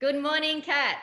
[0.00, 0.98] Good morning, Kat.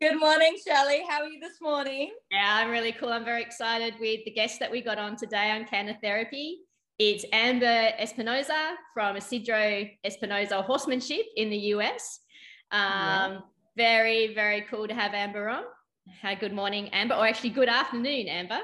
[0.00, 1.02] Good morning, Shelley.
[1.08, 2.12] How are you this morning?
[2.30, 3.08] Yeah, I'm really cool.
[3.08, 6.60] I'm very excited with the guest that we got on today on Canna Therapy.
[7.00, 12.20] It's Amber Espinoza from Isidro Espinoza Horsemanship in the US.
[12.70, 13.38] Um, yeah.
[13.76, 15.64] Very, very cool to have Amber on.
[16.22, 18.60] Hi, good morning, Amber, or actually, good afternoon, Amber.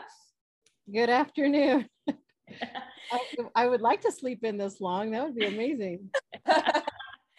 [0.95, 1.89] Good afternoon.
[2.09, 3.21] I,
[3.57, 5.11] I, would like to sleep in this long.
[5.11, 6.09] That would be amazing.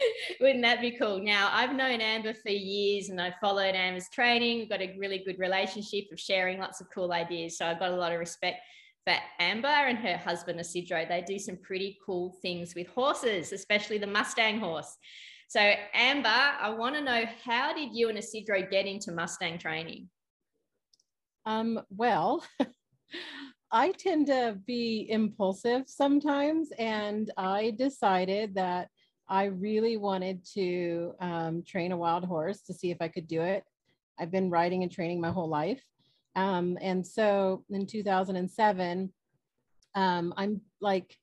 [0.42, 1.20] Wouldn't that be cool?
[1.20, 5.24] Now, I've known Amber for years and I've followed Amber's training, We've got a really
[5.26, 7.58] good relationship of sharing lots of cool ideas.
[7.58, 8.58] So I've got a lot of respect
[9.06, 11.06] for Amber and her husband, Isidro.
[11.08, 14.98] They do some pretty cool things with horses, especially the Mustang horse.
[15.50, 20.10] So, Amber, I want to know how did you and Isidro get into Mustang training?
[21.46, 22.44] Um, well,
[23.72, 28.90] I tend to be impulsive sometimes, and I decided that
[29.30, 33.42] I really wanted to um, train a wild horse to see if I could do
[33.42, 33.64] it.
[34.20, 35.84] I've been riding and training my whole life.
[36.36, 39.12] Um, and so in 2007,
[39.96, 41.18] um, I'm like,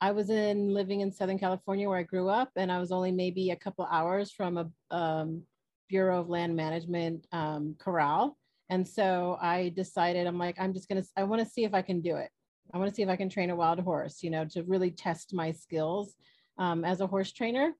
[0.00, 3.12] I was in living in Southern California where I grew up, and I was only
[3.12, 5.42] maybe a couple hours from a um,
[5.88, 8.36] Bureau of Land Management um, corral.
[8.68, 11.82] And so I decided, I'm like, I'm just gonna, I want to see if I
[11.82, 12.30] can do it.
[12.74, 14.90] I want to see if I can train a wild horse, you know, to really
[14.90, 16.16] test my skills
[16.58, 17.72] um, as a horse trainer.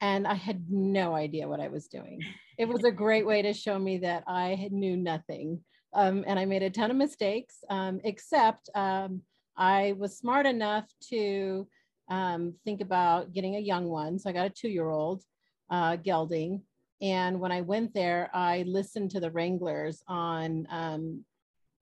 [0.00, 2.20] And I had no idea what I was doing.
[2.58, 5.60] It was a great way to show me that I knew nothing.
[5.94, 9.22] Um, and I made a ton of mistakes, um, except um,
[9.56, 11.68] I was smart enough to
[12.10, 14.18] um, think about getting a young one.
[14.18, 15.22] So I got a two year old
[15.70, 16.62] uh, gelding.
[17.00, 21.24] And when I went there, I listened to the wranglers on, um,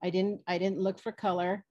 [0.03, 1.63] I didn't, I didn't look for color.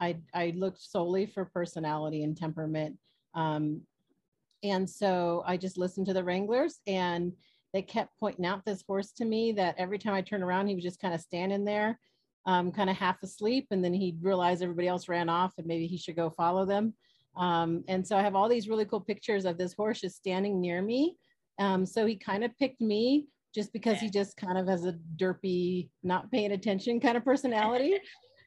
[0.00, 2.96] I, I looked solely for personality and temperament.
[3.34, 3.82] Um,
[4.62, 7.32] and so I just listened to the wranglers and
[7.72, 10.74] they kept pointing out this horse to me that every time I turned around, he
[10.74, 11.98] was just kind of standing there,
[12.46, 13.68] um, kind of half asleep.
[13.70, 16.94] And then he'd realize everybody else ran off and maybe he should go follow them.
[17.36, 20.60] Um, and so I have all these really cool pictures of this horse just standing
[20.60, 21.16] near me.
[21.58, 24.98] Um, so he kind of picked me just because he just kind of has a
[25.16, 27.96] derpy, not paying attention kind of personality.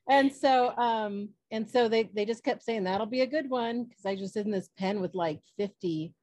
[0.09, 3.85] and so um and so they they just kept saying that'll be a good one
[3.85, 6.13] because i just in this pen with like 50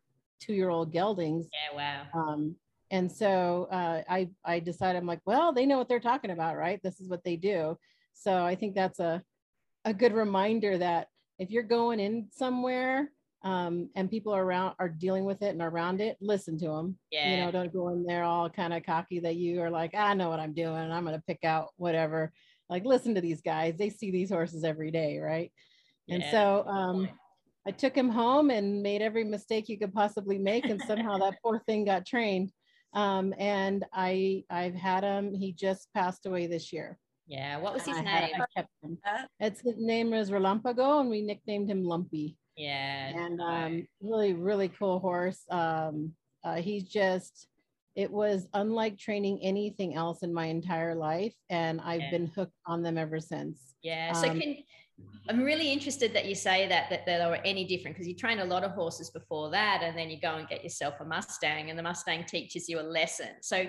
[0.40, 2.54] two year old geldings yeah wow um
[2.90, 6.56] and so uh, i i decided i'm like well they know what they're talking about
[6.56, 7.76] right this is what they do
[8.12, 9.22] so i think that's a
[9.84, 13.10] a good reminder that if you're going in somewhere
[13.44, 16.96] um, and people are around are dealing with it and around it, listen to them.
[17.10, 17.30] Yeah.
[17.30, 20.14] You know, don't go in there all kind of cocky that you are like, I
[20.14, 20.76] know what I'm doing.
[20.76, 22.32] I'm going to pick out whatever
[22.72, 23.74] like listen to these guys.
[23.76, 25.52] They see these horses every day right?
[26.06, 26.16] Yeah.
[26.16, 27.08] and so um
[27.68, 31.36] i took him home and made every mistake you could possibly make and somehow that
[31.44, 32.50] poor thing got trained.
[32.92, 35.24] Um and i i've had him.
[35.42, 36.98] He just passed away this year.
[37.28, 38.34] Yeah what was his I name?
[38.34, 38.98] had, kept him.
[39.38, 42.36] it's his name was relampago and we nicknamed him lumpy.
[42.56, 45.40] Yeah and um really really cool horse.
[45.50, 46.12] Um
[46.44, 47.46] uh, he's just
[47.94, 52.10] it was unlike training anything else in my entire life and i've yeah.
[52.10, 54.56] been hooked on them ever since yeah so um, can
[55.28, 58.40] i'm really interested that you say that that they were any different because you train
[58.40, 61.70] a lot of horses before that and then you go and get yourself a mustang
[61.70, 63.66] and the mustang teaches you a lesson so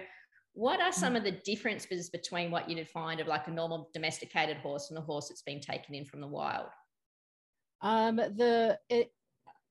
[0.56, 1.18] what are some mm.
[1.18, 5.02] of the differences between what you'd find of like a normal domesticated horse and a
[5.02, 6.70] horse that's been taken in from the wild
[7.82, 9.12] um the it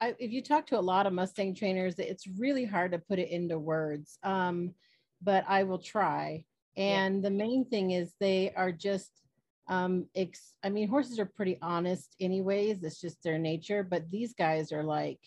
[0.02, 3.20] I, if you talk to a lot of Mustang trainers, it's really hard to put
[3.20, 4.18] it into words.
[4.24, 4.74] Um,
[5.22, 6.44] but I will try.
[6.76, 7.28] And yeah.
[7.28, 9.12] the main thing is they are just,
[9.68, 12.82] um, ex- I mean, horses are pretty honest, anyways.
[12.82, 13.84] It's just their nature.
[13.84, 15.20] But these guys are like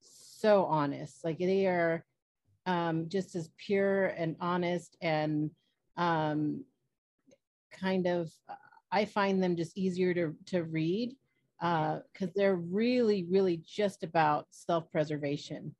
[0.00, 1.24] so honest.
[1.24, 2.04] Like they are
[2.66, 5.52] um, just as pure and honest and
[5.96, 6.64] um,
[7.70, 8.32] kind of.
[8.90, 11.14] I find them just easier to to read
[11.60, 15.74] because uh, they're really, really just about self preservation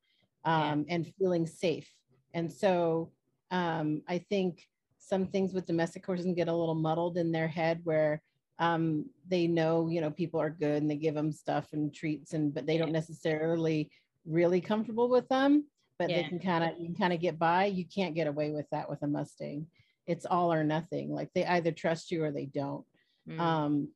[0.45, 0.95] um, yeah.
[0.95, 1.89] and feeling safe.
[2.33, 3.11] And so
[3.51, 4.67] um, I think
[4.97, 8.21] some things with domestic horses can get a little muddled in their head where
[8.59, 12.33] um, they know, you know, people are good and they give them stuff and treats,
[12.33, 13.89] and but they don't necessarily
[14.25, 15.65] really comfortable with them.
[15.97, 16.17] But yeah.
[16.17, 17.65] they can kind of you can kind of get by.
[17.65, 19.67] You can't get away with that with a Mustang.
[20.07, 21.13] It's all or nothing.
[21.13, 22.83] Like they either trust you or they don't.
[23.29, 23.39] Mm.
[23.39, 23.87] Um,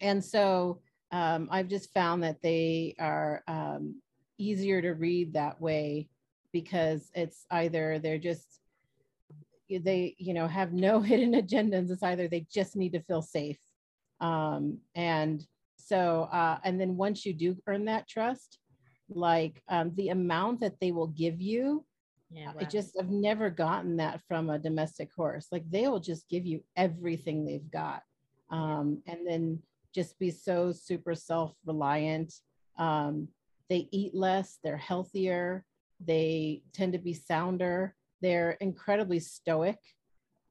[0.00, 0.80] and so
[1.14, 4.02] um, I've just found that they are um,
[4.36, 6.08] easier to read that way
[6.52, 8.58] because it's either they're just
[9.70, 13.60] they you know have no hidden agendas it's either they just need to feel safe
[14.20, 15.46] um, and
[15.76, 18.58] so uh, and then once you do earn that trust
[19.08, 21.84] like um, the amount that they will give you
[22.30, 22.54] Yeah, wow.
[22.60, 25.46] I just I've never gotten that from a domestic horse.
[25.52, 28.02] Like they will just give you everything they've got.
[28.50, 29.62] Um, and then
[29.94, 32.34] just be so super self-reliant.
[32.78, 33.28] Um,
[33.68, 35.64] they eat less, they're healthier,
[36.04, 39.78] they tend to be sounder, they're incredibly stoic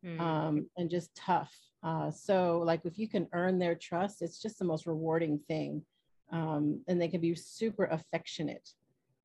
[0.04, 0.19] mm.
[0.19, 1.54] um, and just tough.
[1.84, 5.84] Uh, so like if you can earn their trust, it's just the most rewarding thing.
[6.31, 8.68] Um, and they can be super affectionate.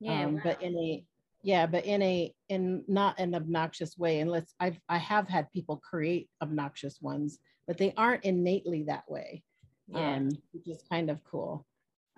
[0.00, 0.41] Yeah, um, wow.
[0.44, 1.05] but in a
[1.43, 4.21] yeah, but in a in not an obnoxious way.
[4.21, 9.43] Unless I've I have had people create obnoxious ones, but they aren't innately that way.
[9.88, 10.17] Yeah.
[10.17, 11.67] Um, which is kind of cool.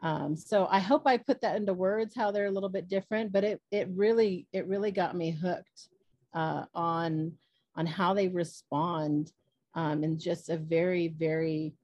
[0.03, 3.33] Um, so I hope I put that into words how they're a little bit different,
[3.33, 5.89] but it it really it really got me hooked
[6.33, 7.33] uh, on
[7.77, 9.33] on how they respond
[9.75, 11.75] um, in just a very very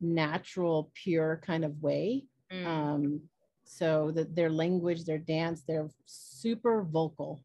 [0.00, 2.24] natural, pure kind of way.
[2.52, 2.66] Mm.
[2.66, 3.20] Um,
[3.62, 7.40] so that their language, their dance, they're super vocal,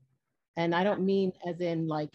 [0.57, 2.13] and I don't mean as in like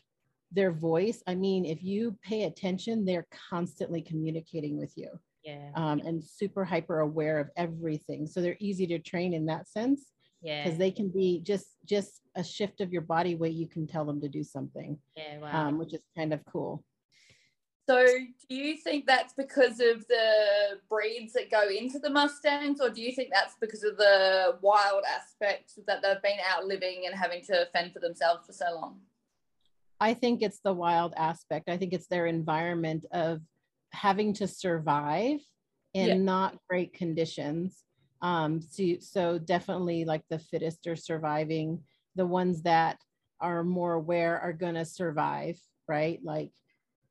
[0.50, 1.22] their voice.
[1.28, 5.10] I mean if you pay attention, they're constantly communicating with you
[5.50, 5.70] yeah.
[5.75, 8.26] um, and super hyper aware of everything.
[8.26, 10.11] So they're easy to train in that sense
[10.43, 10.64] yeah.
[10.64, 14.05] because they can be just just a shift of your body weight you can tell
[14.05, 15.69] them to do something yeah wow.
[15.69, 16.85] um, which is kind of cool.
[17.88, 18.06] So
[18.49, 23.02] do you think that's because of the breeds that go into the mustangs or do
[23.02, 27.43] you think that's because of the wild aspect that they've been out living and having
[27.47, 29.00] to fend for themselves for so long?
[29.99, 31.69] I think it's the wild aspect.
[31.69, 33.41] I think it's their environment of
[33.92, 35.40] having to survive
[35.94, 36.14] in yeah.
[36.14, 37.84] not great conditions.
[38.22, 41.82] Um, so, so definitely like the fittest are surviving.
[42.16, 42.98] The ones that
[43.40, 45.58] are more aware are going to survive,
[45.88, 46.20] right?
[46.22, 46.50] Like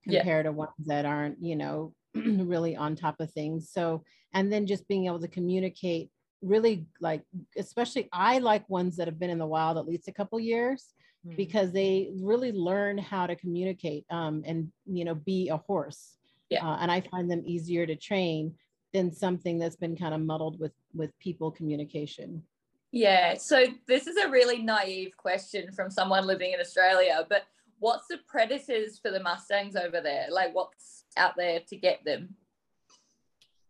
[0.04, 0.52] compared yeah.
[0.52, 3.70] to ones that aren't, you know, really on top of things.
[3.72, 4.04] So,
[4.34, 6.10] and then just being able to communicate
[6.42, 7.24] really like,
[7.58, 10.94] especially I like ones that have been in the wild at least a couple years
[11.26, 11.36] mm-hmm.
[11.36, 16.19] because they really learn how to communicate um, and, you know, be a horse
[16.50, 16.68] yeah.
[16.68, 18.56] Uh, and I find them easier to train
[18.94, 22.44] than something that's been kind of muddled with with people communication.
[22.92, 23.36] Yeah.
[23.36, 27.44] So this is a really naive question from someone living in Australia, but
[27.78, 30.28] what's the predators for the Mustangs over there?
[30.32, 32.36] Like what's out there to get them?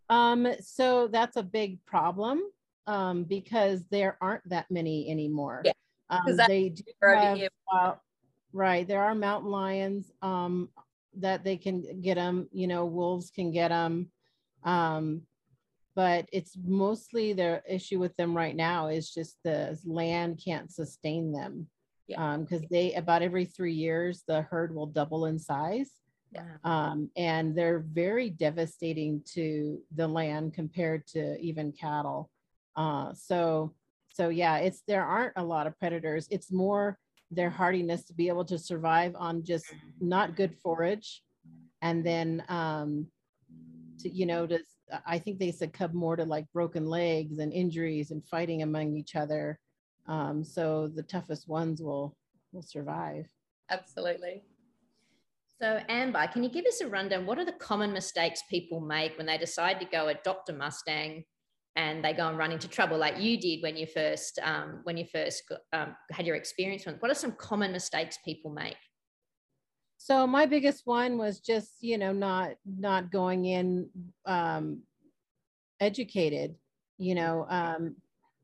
[0.09, 2.41] Um, so that's a big problem
[2.87, 5.61] um, because there aren't that many anymore.
[5.65, 5.73] Yeah.
[6.09, 7.39] Um, they do have,
[7.71, 7.93] uh,
[8.51, 8.87] right.
[8.87, 10.11] There are mountain lions.
[10.23, 10.69] Um,
[11.17, 14.11] that they can get them you know wolves can get them
[14.63, 15.21] um,
[15.95, 21.31] but it's mostly their issue with them right now is just the land can't sustain
[21.31, 21.67] them.
[22.07, 22.33] Because yeah.
[22.33, 25.91] um, because they about every three years the herd will double in size.
[26.31, 26.57] Yeah.
[26.63, 32.29] um, and they're very devastating to the land compared to even cattle.
[32.75, 33.73] Uh, so
[34.13, 36.27] so yeah it's there aren't a lot of predators.
[36.31, 36.97] It's more
[37.31, 39.65] their hardiness to be able to survive on just
[39.99, 41.21] not good forage.
[41.81, 43.07] And then um
[43.99, 44.59] to you know to
[45.05, 49.15] i think they succumb more to like broken legs and injuries and fighting among each
[49.15, 49.59] other.
[50.07, 52.15] Um so the toughest ones will
[52.51, 53.27] will survive.
[53.69, 54.43] Absolutely.
[55.61, 57.25] So amber can you give us a rundown?
[57.25, 61.25] What are the common mistakes people make when they decide to go adopt a mustang
[61.75, 64.97] and they go and run into trouble like you did when you first um, when
[64.97, 65.43] you first
[65.73, 68.77] um, had your experience what are some common mistakes people make
[69.97, 73.89] so my biggest one was just you know not not going in
[74.25, 74.81] um,
[75.79, 76.55] educated
[76.97, 77.95] you know um,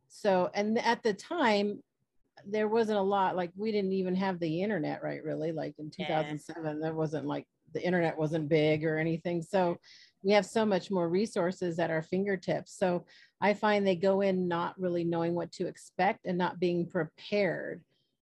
[0.07, 1.81] so and at the time
[2.47, 5.89] there wasn't a lot like we didn't even have the internet right really like in
[5.89, 6.73] 2007 yeah.
[6.81, 9.77] there wasn't like the internet wasn't big or anything so
[10.23, 13.05] we have so much more resources at our fingertips so
[13.41, 17.83] I find they go in not really knowing what to expect and not being prepared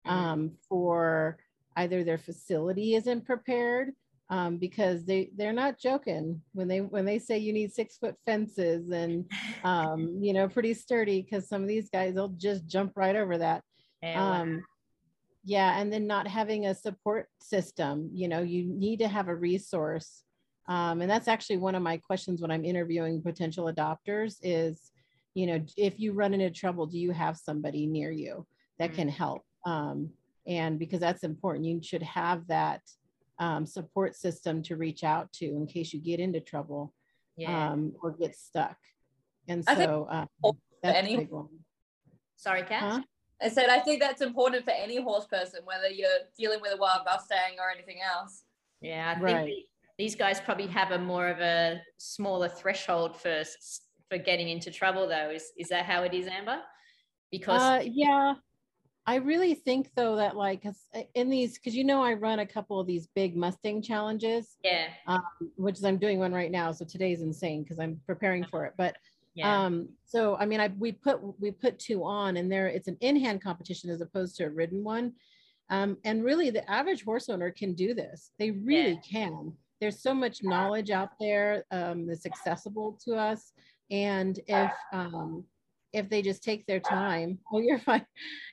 [0.05, 0.15] mm-hmm.
[0.15, 1.37] um, for
[1.77, 3.93] either their facility isn't prepared
[4.29, 8.15] um, because they they're not joking when they when they say you need six foot
[8.25, 9.25] fences and
[9.63, 13.37] um, you know pretty sturdy because some of these guys they'll just jump right over
[13.37, 13.63] that.
[14.03, 14.63] Um,
[15.47, 18.09] yeah, and then not having a support system.
[18.13, 20.23] You know, you need to have a resource.
[20.67, 24.91] Um, and that's actually one of my questions when I'm interviewing potential adopters is
[25.37, 28.47] you know, if you run into trouble, do you have somebody near you
[28.79, 29.17] that can mm-hmm.
[29.17, 29.43] help?
[29.67, 30.09] Um,
[30.47, 32.81] and because that's important, you should have that
[33.37, 36.91] um, support system to reach out to in case you get into trouble
[37.35, 37.69] yeah.
[37.71, 38.77] um, or get stuck.
[39.47, 40.27] And so um,
[40.81, 41.49] that's any- a big one.
[42.35, 42.81] Sorry, Kat.
[42.81, 43.01] Huh?
[43.41, 46.77] I said I think that's important for any horse person, whether you're dealing with a
[46.77, 48.43] wild Mustang or anything else.
[48.81, 49.53] Yeah, I think right.
[49.97, 53.43] these guys probably have a more of a smaller threshold for
[54.09, 56.59] for getting into trouble though is is that how it is amber
[57.29, 58.35] because uh, yeah
[59.07, 62.45] I really think though that like uh, in these because you know I run a
[62.45, 64.57] couple of these big Mustang challenges.
[64.65, 64.87] Yeah.
[65.07, 65.23] Um,
[65.55, 66.73] which is I'm doing one right now.
[66.73, 68.73] So today's insane because I'm preparing for it.
[68.77, 68.97] But
[69.37, 69.65] Yeah.
[69.65, 72.97] um, so I mean I we put we put two on and there it's an
[73.01, 75.13] in-hand competition as opposed to a ridden one.
[75.69, 78.31] Um, and really the average horse owner can do this.
[78.39, 79.53] They really can.
[79.79, 83.51] There's so much knowledge out there um, that's accessible to us.
[83.91, 85.43] And if um,
[85.93, 88.05] if they just take their time oh you're fine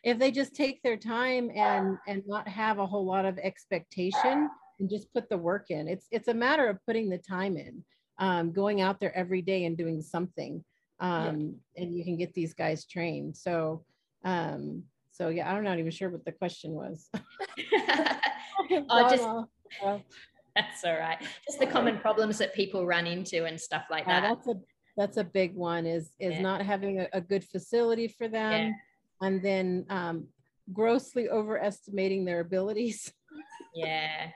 [0.02, 4.48] if they just take their time and and not have a whole lot of expectation
[4.80, 7.84] and just put the work in it's it's a matter of putting the time in
[8.18, 10.64] um, going out there every day and doing something
[11.00, 13.84] um, and you can get these guys trained so
[14.24, 14.82] um,
[15.12, 17.08] so yeah i'm not even sure what the question was
[18.88, 20.02] Oh, just-
[20.56, 21.18] That's all right.
[21.44, 24.28] Just the common problems that people run into and stuff like yeah, that.
[24.28, 24.54] that's a
[24.96, 26.42] that's a big one is is Yeah.
[26.42, 28.72] not having a, a good facility for them
[29.20, 30.28] and then um,
[30.72, 33.12] grossly overestimating their abilities
[33.74, 34.28] Yeah.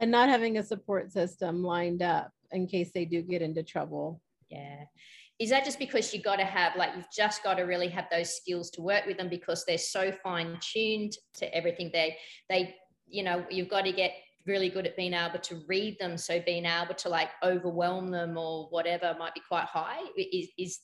[0.00, 4.20] and not having a support system lined up in case they do get into trouble
[4.48, 4.84] Yeah.
[5.40, 8.04] Is that just because you got to have, like, you've just got to really have
[8.10, 12.16] those skills to work with them because they're so fine tuned to everything they,
[12.50, 12.74] they,
[13.08, 14.12] you know, you've got to get
[14.46, 16.18] really good at being able to read them.
[16.18, 20.00] So being able to like overwhelm them or whatever might be quite high.
[20.16, 20.78] Is, is,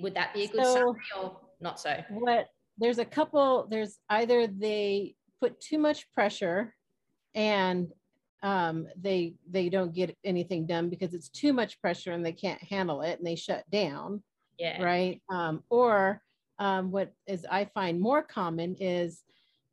[0.00, 1.96] would that be a good So- summary or not so?
[2.10, 2.46] what
[2.78, 6.74] there's a couple there's either they put too much pressure
[7.34, 7.90] and
[8.42, 12.62] um, they they don't get anything done because it's too much pressure and they can't
[12.62, 14.22] handle it and they shut down
[14.58, 14.82] Yeah.
[14.82, 15.22] right?
[15.28, 16.22] Um, or
[16.58, 19.22] um, what is I find more common is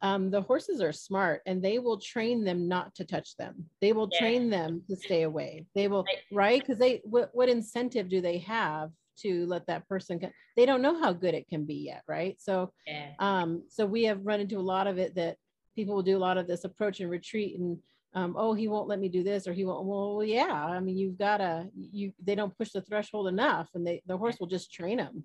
[0.01, 3.69] um, the horses are smart and they will train them not to touch them.
[3.79, 4.19] They will Yeah.
[4.19, 5.65] train them to stay away.
[5.75, 6.61] They will, Right.
[6.61, 10.19] Because they, what, what incentive do they have to let that person?
[10.57, 12.35] They don't know how good it can be yet, right?
[12.41, 13.11] So, Yeah.
[13.19, 15.37] um, so we have run into a lot of it that
[15.73, 17.77] people will do a lot of this approach and retreat and
[18.13, 19.85] um, oh, he won't let me do this or he won't.
[19.85, 20.53] Well, yeah.
[20.53, 24.17] I mean, you've got to, you, they don't push the threshold enough and they, the
[24.17, 25.23] horse will just train them.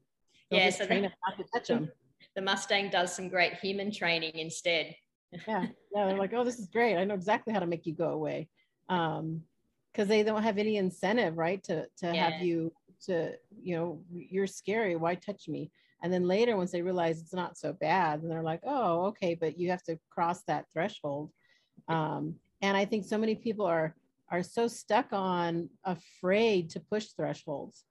[0.50, 1.90] They'll Yeah, so train the- them not to touch them.
[2.34, 4.94] The Mustang does some great human training instead.
[5.46, 5.66] Yeah.
[5.94, 6.06] Yeah.
[6.06, 6.96] They're like, oh, this is great.
[6.96, 8.48] I know exactly how to make you go away.
[8.88, 9.42] Um,
[9.92, 11.62] because they don't have any incentive, right?
[11.64, 12.30] To to Yeah.
[12.30, 12.72] have you
[13.06, 14.94] to, you know, you're scary.
[14.96, 15.72] Why touch me?
[16.02, 19.34] And then later, once they realize it's not so bad, and they're like, oh, okay,
[19.34, 21.30] but you have to cross that threshold.
[21.88, 23.94] Um, and I think so many people are
[24.30, 27.84] are so stuck on afraid to push thresholds.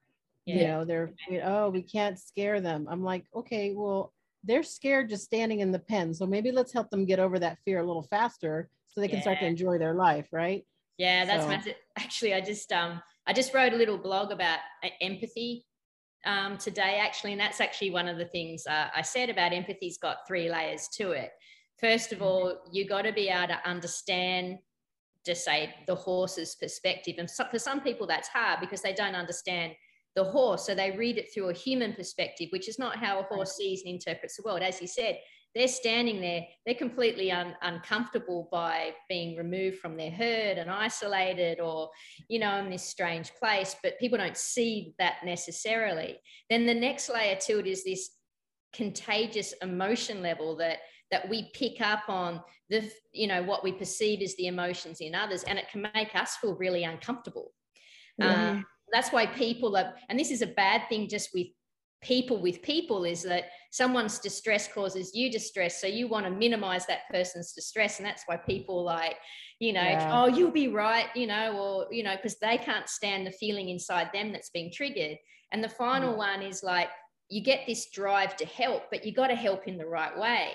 [0.45, 1.11] You know, they're
[1.43, 2.87] oh, we can't scare them.
[2.89, 4.13] I'm like, okay, well,
[4.45, 6.13] they're scared just standing in the pen.
[6.13, 9.21] So maybe let's help them get over that fear a little faster so they can
[9.21, 10.65] start to enjoy their life, right?
[10.97, 11.75] Yeah, that's So- massive.
[11.97, 15.65] Actually, I just um I just wrote a little blog about uh, empathy
[16.25, 19.97] um, today, actually, and that's actually one of the things uh, I said about empathy's
[19.97, 21.31] got three layers to it.
[21.79, 22.27] First of mm-hmm.
[22.27, 24.59] all, you got to be able to understand,
[25.25, 29.15] to say the horse's perspective, and so, for some people that's hard because they don't
[29.15, 29.73] understand
[30.15, 33.23] the horse, so they read it through a human perspective, which is not how a
[33.23, 34.61] horse sees and interprets the world.
[34.61, 35.19] As you said,
[35.53, 41.59] they're standing there, they're completely un- uncomfortable by being removed from their herd and isolated
[41.59, 41.89] or,
[42.29, 46.17] you know, in this strange place, but people don't see that necessarily.
[46.49, 48.09] Then the next layer to it is this
[48.73, 50.79] contagious emotion level that
[51.11, 55.15] that we pick up on the you know what we perceive as the emotions in
[55.15, 57.53] others and it can make us feel really uncomfortable.
[58.19, 61.47] Um, that's why people are and this is a bad thing just with
[62.01, 66.85] people with people is that someone's distress causes you distress so you want to minimize
[66.85, 69.17] that person's distress and that's why people like
[69.59, 70.09] you know Yeah.
[70.13, 73.69] oh you'll be right you know or you know because they can't stand the feeling
[73.69, 75.17] inside them that's being triggered.
[75.51, 76.89] And the final one is like
[77.29, 80.51] you get this drive to help but you got to help in the right way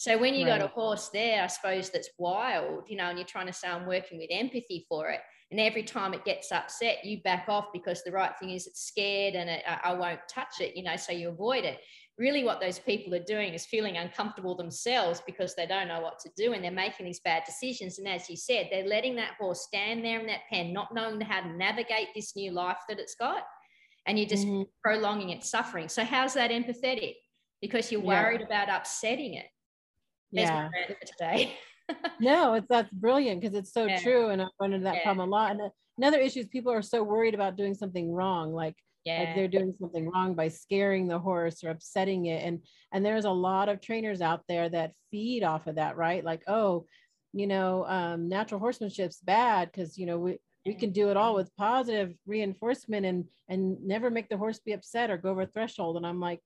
[0.00, 3.26] so when you got a horse there i suppose that's wild you know and you're
[3.26, 5.20] trying to say i'm working with empathy for it.
[5.50, 8.86] And every time it gets upset you back off because the right thing is it's
[8.86, 11.80] scared and it, I, I won't touch it you know so you avoid it.
[12.16, 16.18] Really what those people are doing is feeling uncomfortable themselves because they don't know what
[16.20, 17.98] to do and they're making these bad decisions.
[17.98, 21.20] And as you said they're letting that horse stand there in that pen not knowing
[21.20, 23.42] how to navigate this new life that it's got.
[24.06, 24.66] And you're just Mhm.
[24.82, 25.88] prolonging its suffering.
[25.90, 27.16] So how's that empathetic?
[27.60, 28.22] Because you're Yeah.
[28.22, 29.46] worried about upsetting it
[30.32, 30.68] Yeah.
[30.72, 31.54] my rant for today
[32.20, 33.98] No, it's that's brilliant because it's so Yeah.
[33.98, 34.28] true.
[34.28, 35.04] And I've run into that Yeah.
[35.04, 35.52] problem a lot.
[35.52, 35.68] And uh,
[35.98, 38.52] another issue is people are so worried about doing something wrong.
[38.52, 42.62] Like yeah like they're doing something wrong by scaring the horse or upsetting it and
[42.92, 46.42] and there's a lot of trainers out there that feed off of that right like
[46.48, 46.84] oh
[47.32, 51.34] you know um, natural horsemanship's bad because you know we we can do it all
[51.34, 55.46] with positive reinforcement and and never make the horse be upset or go over a
[55.46, 56.40] threshold and i'm like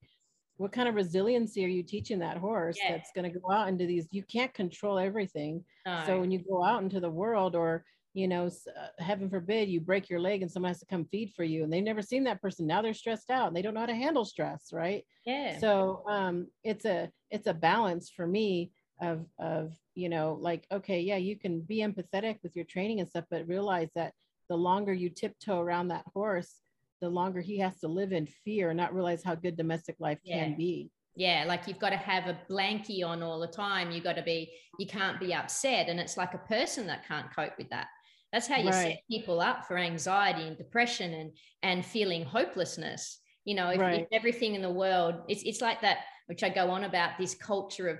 [0.56, 2.92] what kind of resiliency are you teaching that horse Yeah.
[2.92, 6.02] that's going to go out into these you can't control everything No.
[6.06, 9.80] so when you go out into the world or you know uh, heaven forbid you
[9.80, 12.25] break your leg and someone has to come feed for you and they've never seen
[12.25, 15.04] that person now they're stressed out and they don't know how to handle stress right
[15.26, 15.58] yeah.
[15.58, 18.70] so um it's a it's a balance for me
[19.00, 23.08] of of you know like okay yeah you can be empathetic with your training and
[23.08, 24.12] stuff but realize that
[24.49, 26.61] the longer you tiptoe around that horse
[27.04, 30.18] the longer he has to live in fear and not realize how good domestic life
[30.26, 30.90] can be.
[31.16, 33.90] Yeah like you've got to have a blankie on all the time.
[33.90, 35.88] You've got to be you can't be upset.
[35.88, 37.87] And it's like a person that can't cope with that.
[38.32, 41.30] That's how you set people up for anxiety and depression and
[41.62, 43.20] and feeling hopelessness.
[43.44, 46.70] You know if, if everything in the world it's, it's like that which i go
[46.70, 47.99] on about this culture of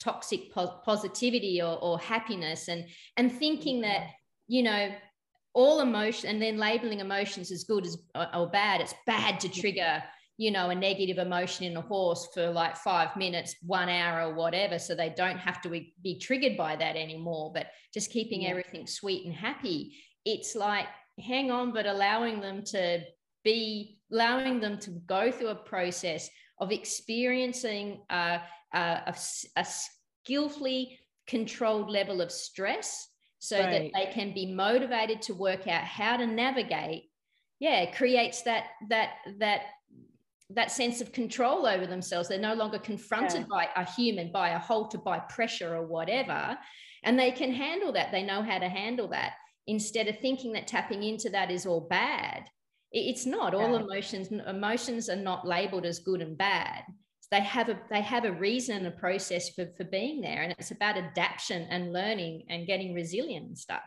[0.00, 4.08] toxic po- positivity or, or happiness and and thinking that
[4.48, 4.90] you know
[5.52, 7.98] all emotion and then labeling emotions as good as
[8.34, 10.02] or bad it's bad to trigger
[10.40, 14.34] you know a negative emotion in a horse for like five minutes one hour or
[14.34, 18.50] whatever so they don't have to be, triggered by that anymore but just keeping Yeah.
[18.50, 20.86] everything sweet and happy it's like
[21.18, 23.02] hang on but allowing them to
[23.44, 28.38] be allowing them to go through a process of experiencing uh,
[28.72, 29.14] uh, a,
[29.56, 29.66] a
[30.24, 33.09] skillfully controlled level of stress
[33.40, 33.70] so Right.
[33.70, 37.10] that they can be motivated to work out how to navigate
[37.58, 39.62] yeah creates that that that
[40.52, 42.28] that sense of control over themselves.
[42.28, 46.58] They're no longer confronted by a human by a halter by pressure or whatever
[47.04, 48.10] and they can handle that.
[48.12, 49.34] They know how to handle that
[49.68, 52.50] instead of thinking that tapping into that is all bad.
[52.92, 53.54] It's not.
[53.54, 53.82] All Yeah.
[53.84, 56.82] emotions emotions are not labeled as good and bad
[57.30, 60.54] they have a they have a reason and a process for, for being there and
[60.58, 63.82] it's about adaptation and learning and getting resilient and stuff.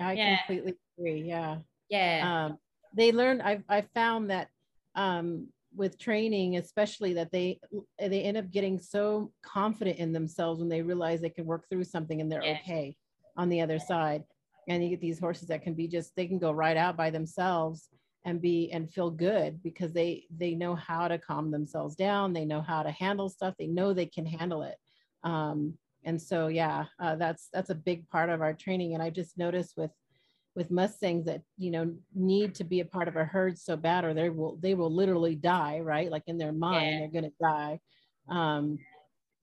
[0.00, 0.36] I Yeah.
[0.38, 1.58] completely agree yeah.
[1.88, 2.46] Yeah.
[2.46, 2.58] Um,
[2.96, 4.48] they learn I've, i found that
[4.94, 7.58] um, with training especially that they
[7.98, 11.84] they end up getting so confident in themselves when they realize they can work through
[11.84, 12.58] something and they're Yeah.
[12.62, 12.96] okay
[13.36, 14.22] on the other side.
[14.68, 17.10] And you get these horses that can be just they can go right out by
[17.10, 17.88] themselves
[18.24, 22.32] and be and feel good because they they know how to calm themselves down.
[22.32, 23.54] They know how to handle stuff.
[23.58, 24.76] They know they can handle it.
[25.22, 28.94] Um, and so yeah uh, that's that's a big part of our training.
[28.94, 29.90] And i just noticed with
[30.54, 34.04] with mustangs that you know need to be a part of a herd so bad
[34.04, 36.10] or they will they will literally die right?
[36.10, 36.98] Like in their mind Yeah.
[37.00, 37.80] they're going to die.
[38.28, 38.78] Um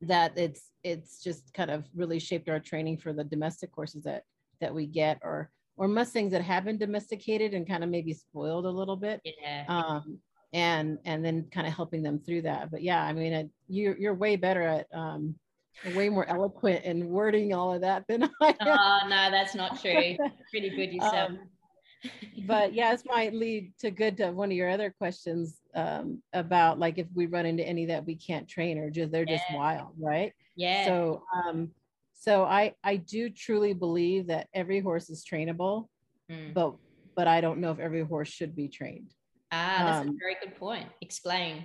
[0.01, 4.23] that it's it's just kind of really shaped our training for the domestic horses that
[4.59, 8.65] that we get or or mustangs that have been domesticated and kind of maybe spoiled
[8.65, 9.65] a little bit yeah.
[9.67, 10.17] um
[10.53, 12.69] and and then kind of helping them through that.
[12.71, 15.35] But yeah i mean it, you're you're way better at um
[15.95, 18.55] way more eloquent and wording all of that than i am.
[18.61, 20.17] Oh no that's not true.
[20.49, 21.31] Pretty good yourself.
[21.31, 21.39] Um,
[22.47, 26.79] but yeah, this might lead to good to one of your other questions um, about
[26.79, 29.93] like if we run into any that we can't train or just they're just wild,
[29.99, 30.33] right?
[30.55, 30.85] yeah.
[30.85, 31.71] So um,
[32.21, 35.87] so I I do truly believe that every horse is trainable,
[36.29, 36.53] Mm.
[36.53, 36.75] but
[37.15, 39.09] but I don't know if every horse should be trained.
[39.51, 40.87] ah that's a um, very good point.
[41.01, 41.55] Explain.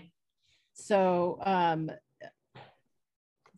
[0.73, 1.91] So um,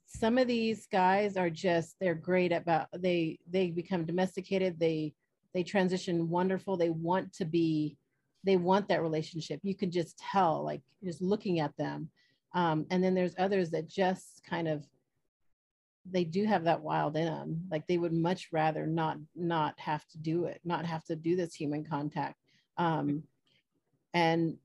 [0.07, 4.79] some of these guys are just they're great about they they become domesticated.
[4.79, 5.15] They
[5.55, 6.77] they transition wonderful.
[6.77, 7.97] They want to be
[8.45, 9.61] they want that relationship.
[9.63, 12.11] You can just tell like just looking at them.
[12.55, 14.85] Um, and then there's others that just kind of
[16.11, 20.07] they do have that wild in them like they would much rather not not have
[20.09, 22.37] to do it not have to do this human contact
[22.77, 23.23] um,
[24.15, 24.57] and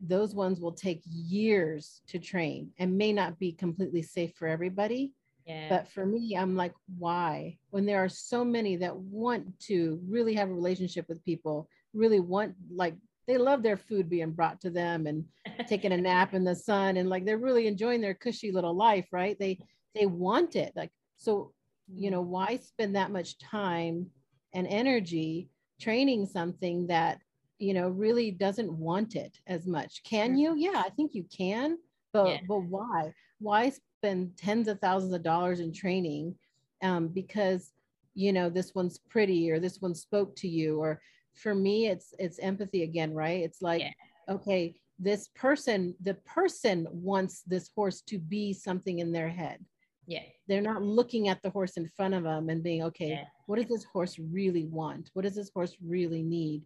[0.00, 5.12] those ones will take years to train and may not be completely safe for everybody
[5.46, 5.68] yeah.
[5.68, 7.58] but for me i'm like why?
[7.70, 12.20] When there are so many that want to really have a relationship with people really
[12.20, 12.94] want like
[13.26, 15.24] they love their food being brought to them and
[15.68, 19.06] taking a nap in the sun and like they're really enjoying their cushy little life
[19.12, 19.38] right?
[19.38, 19.58] They
[19.94, 20.72] they want it.
[20.74, 21.52] Like so
[21.92, 24.06] you know why spend that much time
[24.54, 25.48] and energy
[25.80, 27.20] training something that
[27.58, 30.02] you know really doesn't want it as much?
[30.04, 30.54] Can you?
[30.56, 31.76] Yeah i think you can
[32.14, 32.38] but Yeah.
[32.48, 33.12] but why?
[33.40, 36.36] Why spend tens of thousands of dollars in training
[36.82, 37.72] um, because
[38.14, 40.78] you know this one's pretty or this one spoke to you?
[40.78, 41.02] Or
[41.34, 43.42] for me it's it's empathy again right?
[43.42, 43.90] It's like Yeah.
[44.30, 49.58] okay this person the person wants this horse to be something in their head
[50.06, 53.24] yeah they're not looking at the horse in front of them and being okay Yeah.
[53.46, 56.62] what does this horse really want what does this horse really need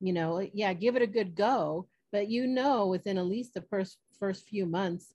[0.00, 3.62] you know yeah give it a good go but you know within at least the
[3.62, 5.14] first first few months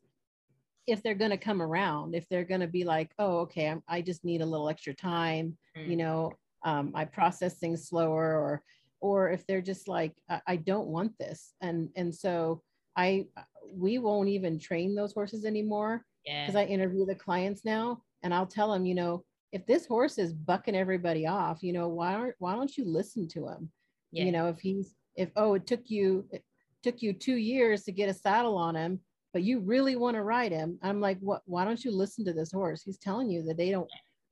[0.88, 3.84] if they're going to come around if they're going to be like oh okay I'm,
[3.88, 5.98] i just need a little extra time you Mm.
[5.98, 6.32] know
[6.66, 8.64] um, i process things slower or
[9.00, 12.62] or if they're just like I, I don't want this and and so
[12.96, 13.28] I
[13.72, 16.46] we won't even train those horses anymore Yeah.
[16.46, 20.18] because I interview the clients now and I'll tell them, you know, if this horse
[20.18, 23.72] is bucking everybody off, you know, why aren't why don't you listen to him?
[24.12, 24.26] Yeah.
[24.26, 26.44] You know, if he's if oh, it took you it
[26.84, 29.00] took you two years to get a saddle on him,
[29.32, 30.78] but you really want to ride him.
[30.82, 32.82] I'm like, what why don't you listen to this horse?
[32.84, 33.90] He's telling you that they don't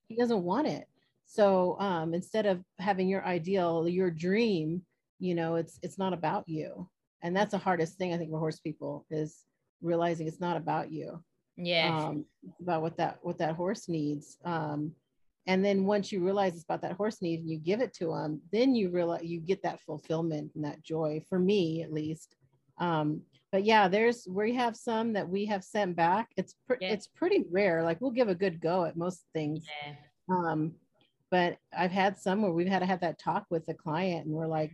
[0.08, 0.86] he doesn't want it.
[1.26, 4.82] So um instead of having your ideal, your dream,
[5.20, 6.90] you know, it's it's not about you.
[7.24, 9.46] And that's the hardest thing I think for horse people is
[9.82, 11.24] realizing it's not about you
[11.58, 12.06] yeah.
[12.08, 12.26] um,
[12.62, 14.38] about what that what that horse needs.
[14.46, 14.92] Um,
[15.48, 18.08] and then once you realize it's about that horse need and you give it to
[18.08, 21.22] them, then you realize you get that fulfillment and that joy.
[21.30, 22.36] For me, at least.
[22.80, 26.30] Um, but yeah, there's we have some that we have sent back.
[26.36, 26.90] It's pre- Yeah.
[26.94, 27.84] it's pretty rare.
[27.84, 29.66] Like we'll give a good go at most things.
[29.86, 29.94] yeah.
[30.30, 30.74] Um,
[31.32, 34.34] but I've had some where we've had to have that talk with the client, and
[34.36, 34.72] we're like,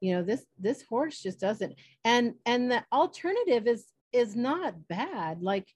[0.00, 1.74] you know, this this horse just doesn't.
[2.04, 5.42] And and the alternative is is not bad.
[5.42, 5.66] Like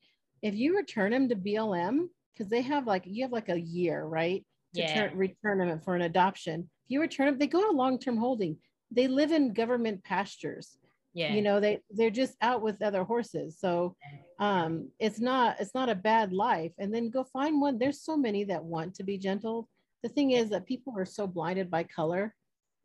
[0.43, 4.05] if you return him to BLM, because they have like you have like a year,
[4.05, 4.45] right?
[4.75, 4.93] To Yeah.
[5.09, 6.69] turn, return them for an adoption.
[6.85, 8.57] If you return them, they go to long term holding.
[8.91, 10.79] They live in government pastures
[11.15, 11.35] Yeah.
[11.35, 13.95] you know they they're just out with other horses so
[14.39, 18.17] um it's not it's not a bad life and then go find one there's so
[18.17, 19.69] many that want to be gentle
[20.03, 22.35] the thing is that people are so blinded by color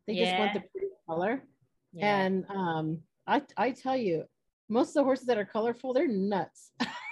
[0.06, 1.42] they just want the pretty color
[1.94, 2.18] yeah.
[2.18, 4.24] and um i i tell you
[4.70, 6.72] most of the horses that are colorful they're nuts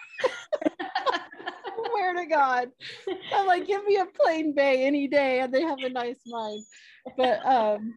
[2.25, 2.69] god
[3.33, 6.61] i'm like give me a plain bay any day and they have a nice mind
[7.17, 7.93] but um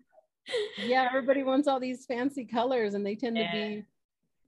[0.85, 3.51] yeah everybody wants all these fancy colors and they tend Yeah.
[3.51, 3.85] to be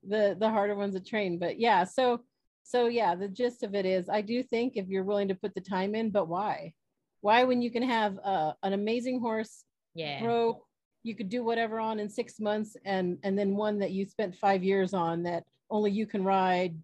[0.08, 2.20] the the harder ones to train but yeah so
[2.62, 5.54] so yeah the gist of it is i do think if you're willing to put
[5.54, 6.72] the time in but why
[7.20, 9.64] why when you can have uh, an amazing horse
[9.94, 10.22] yeah.
[10.22, 10.64] broke
[11.02, 14.34] you could do whatever on in six months and and then one that you spent
[14.36, 16.74] five years on that only you can ride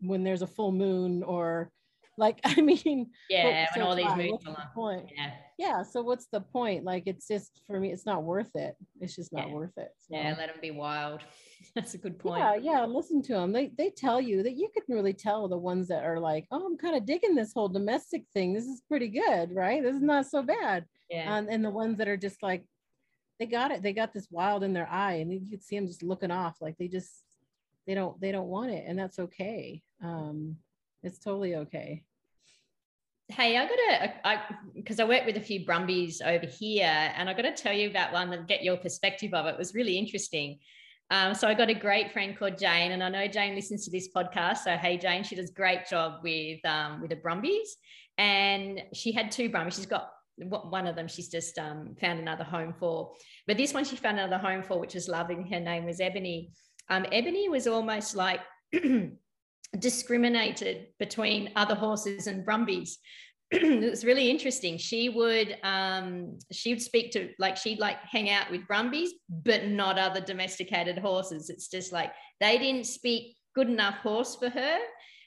[0.00, 1.70] when there's a full moon or
[2.16, 3.66] like i mean Yeah.
[3.74, 5.30] so When all these What's the point Yeah.
[5.58, 9.14] yeah so what's the point like it's just for me it's not worth it it's
[9.16, 9.54] just not Yeah.
[9.54, 10.16] worth it so.
[10.16, 10.34] Yeah.
[10.38, 11.20] Let them be wild.
[11.74, 12.38] That's a good point.
[12.40, 15.58] yeah yeah listen to them they they tell you that you can really tell the
[15.58, 18.82] ones that are like oh i'm kind of digging this whole domestic thing this is
[18.88, 21.36] pretty good right this is not so bad Yeah.
[21.36, 22.64] and, and the ones that are just like
[23.40, 25.86] they got it they got this wild in their eye and you can see them
[25.88, 27.10] just looking off like they just
[27.86, 30.56] they don't they don't want it and that's okay um
[31.04, 32.02] it's totally okay
[33.28, 37.32] Hey, I got to, because I work with a few Brumbies over here, and I
[37.32, 39.54] got to tell you about one and get your perspective of it.
[39.54, 40.58] It was really interesting.
[41.10, 43.90] Um, so I got a great friend called Jane, and I know Jane listens to
[43.90, 44.58] this podcast.
[44.58, 47.76] So hey, Jane, she does great job with um, with the Brumbies,
[48.18, 49.76] and she had two Brumbies.
[49.76, 51.08] She's got one of them.
[51.08, 53.12] She's just um, found another home for,
[53.46, 55.36] but this one she found another home for, which was lovely.
[55.50, 56.52] Her name was Ebony.
[56.90, 58.40] Um, Ebony was almost like
[59.78, 62.98] discriminated between other horses and brumbies.
[63.50, 64.78] It was really interesting.
[64.78, 69.66] She would um she would speak to like she'd like hang out with brumbies but
[69.66, 71.50] not other domesticated horses.
[71.50, 74.78] It's just like they didn't speak good enough horse for her.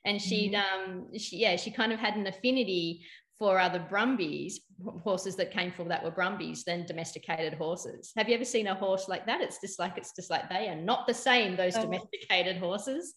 [0.06, 3.06] And she'd um she, yeah she kind of had an affinity
[3.40, 4.62] for other brumbies
[5.04, 8.12] horses that came from that were brumbies than domesticated horses.
[8.18, 9.42] Have you ever seen a horse like that?
[9.42, 11.84] It's just like it's just like they are not the same those Oh.
[11.84, 13.14] domesticated horses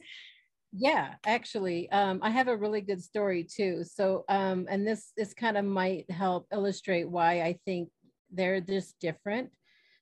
[0.72, 3.82] Yeah, actually, um, I have a really good story too.
[3.84, 7.88] So, um, and this this kind of might help illustrate why I think
[8.30, 9.50] they're just different.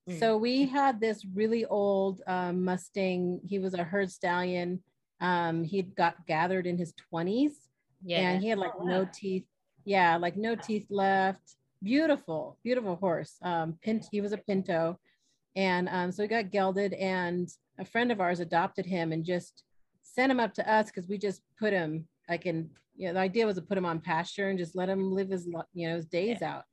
[0.09, 0.21] Mm.
[0.21, 3.41] So we had this really old um, Mustang.
[3.47, 4.83] He was a herd stallion.
[5.21, 7.53] Um, he'd got gathered in his twenties,
[8.05, 9.47] yeah and he had like Oh, no teeth.
[9.85, 11.57] Yeah, like no teeth left.
[11.83, 13.37] Beautiful, beautiful horse.
[13.41, 14.07] Um, pint.
[14.13, 14.99] He was a pinto,
[15.57, 19.65] and um, so he got gelded, and a friend of ours adopted him and just
[20.19, 22.71] sent him up to us because we just put him like in.
[22.97, 25.29] You know, the idea was to put him on pasture and just let him live
[25.31, 26.65] his you know his days out.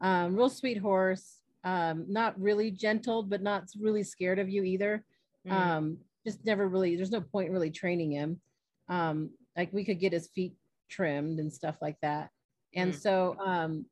[0.00, 1.40] Um, real sweet horse.
[1.64, 5.04] Um, not really gentle, but not really scared of you either
[5.44, 5.52] Mm.
[5.52, 8.40] um just never really there's no point really training him
[8.88, 10.54] um like we could get his feet
[10.88, 12.30] trimmed and stuff like that
[12.76, 13.00] and Mm.
[13.04, 13.84] so um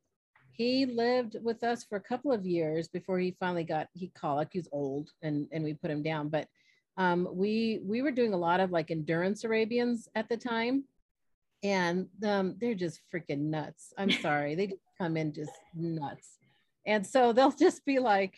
[0.52, 4.50] he lived with us for a couple of years before he finally got he colic
[4.52, 6.46] he was old and and we put him down but
[7.00, 10.76] um we we were doing a lot of like endurance arabians at the time
[11.62, 16.28] and um they're just freaking nuts i'm sorry they just come in just nuts
[16.86, 18.34] and so they'll just be like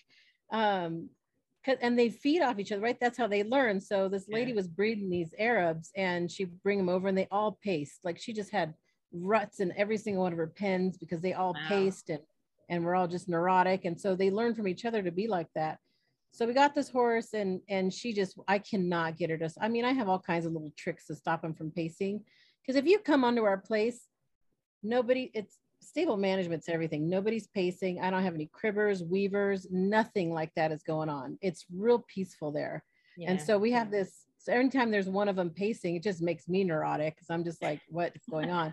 [0.52, 1.08] um
[1.64, 2.98] 'cause- and they feed off each other, right?
[3.00, 3.80] That's how they learn.
[3.80, 4.56] So this lady Yeah.
[4.56, 8.00] was breeding these Arabs and she'd bring them over and they all paced.
[8.04, 8.74] Like she just had
[9.12, 11.68] ruts in every single one of her pens because they all Wow.
[11.68, 12.18] paced and,
[12.68, 13.84] and we're all just neurotic.
[13.84, 15.78] And so they learn from each other to be like that.
[16.32, 19.68] So we got this horse and and she just i cannot get her to i
[19.68, 22.22] mean i have all kinds of little tricks to stop him from pacing.
[22.60, 24.08] Because if you come onto our place
[24.82, 27.08] nobody it's stable management's everything.
[27.08, 28.00] Nobody's pacing.
[28.00, 31.38] I don't have any cribbers weavers nothing like that is going on.
[31.42, 32.84] It's real peaceful there.
[33.16, 33.30] Yeah.
[33.30, 36.22] and so we have this so every time there's one of them pacing it just
[36.22, 38.72] makes me neurotic because i'm just like what's going on?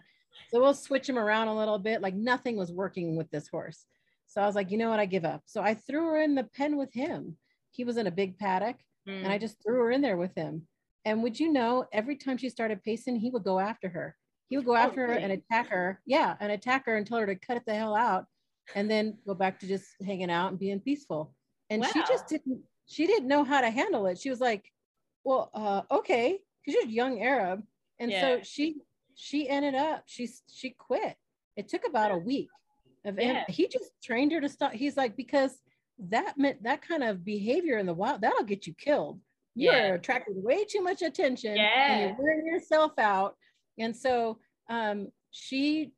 [0.49, 3.85] So we'll switch him around a little bit like nothing was working with this horse.
[4.27, 4.99] So i was like you know what?
[4.99, 5.41] I give up.
[5.45, 7.35] So i threw her in the pen with him
[7.71, 8.77] he was in a big paddock
[9.07, 9.23] mm.
[9.23, 9.41] and I mm.
[9.41, 10.67] just threw her in there with him.
[11.05, 14.15] And would you know, every time she started pacing, he would go after her.
[14.49, 16.01] He would go oh, after her and attack her.
[16.05, 18.25] Yeah, and attack her and tell her to cut it the hell out
[18.75, 21.33] and then go back to just hanging out and being peaceful.
[21.69, 21.89] And wow.
[21.93, 24.17] she just didn't, she didn't know how to handle it.
[24.17, 24.71] She was like,
[25.23, 27.63] well, uh, okay, because you're a young Arab.
[27.99, 28.21] And yeah.
[28.21, 28.77] so she,
[29.15, 31.15] she ended up, she, she quit.
[31.55, 32.49] It took about a week
[33.05, 33.45] of, yeah.
[33.47, 34.73] he just trained her to stop.
[34.73, 35.59] He's like, because
[36.07, 39.19] that meant that kind of behavior in the wild that'll get you killed
[39.55, 39.93] you're yeah.
[39.93, 41.91] attracting way too much attention yeah.
[41.91, 43.35] and you're wearing yourself out
[43.77, 44.37] and so
[44.69, 45.91] um, she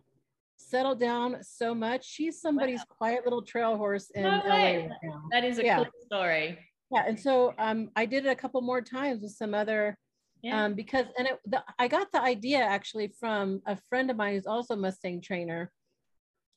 [0.58, 2.96] settled down so much she's somebody's wow.
[2.98, 4.90] quiet little trail horse in no la right
[5.32, 5.78] that is a yeah.
[5.78, 6.58] cool story
[6.92, 9.98] yeah and so um, i did it a couple more times with some other
[10.42, 10.66] yeah.
[10.66, 14.34] um, because and it, the, i got the idea actually from a friend of mine
[14.34, 15.72] who's also mustang trainer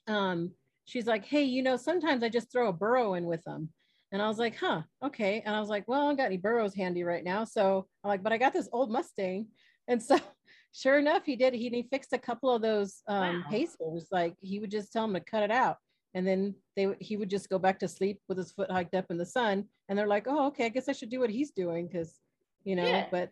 [0.06, 0.52] um,
[0.84, 3.70] she's like, hey, you know, sometimes I just throw a burro in with them.
[4.12, 5.42] And I was like, huh, okay.
[5.44, 7.44] And I was like, well, I don't got any burros handy right now.
[7.44, 9.48] So I'm like, but I got this old Mustang.
[9.88, 10.18] And so
[10.72, 11.52] sure enough, he did.
[11.54, 13.50] He, he fixed a couple of those um, wow.
[13.50, 14.06] pacers.
[14.12, 15.78] Like he would just tell them to cut it out.
[16.14, 19.06] And then they he would just go back to sleep with his foot hiked up
[19.10, 19.64] in the sun.
[19.88, 22.20] And they're like, oh, okay, I guess I should do what he's doing because,
[22.62, 23.06] you know, yeah.
[23.10, 23.30] but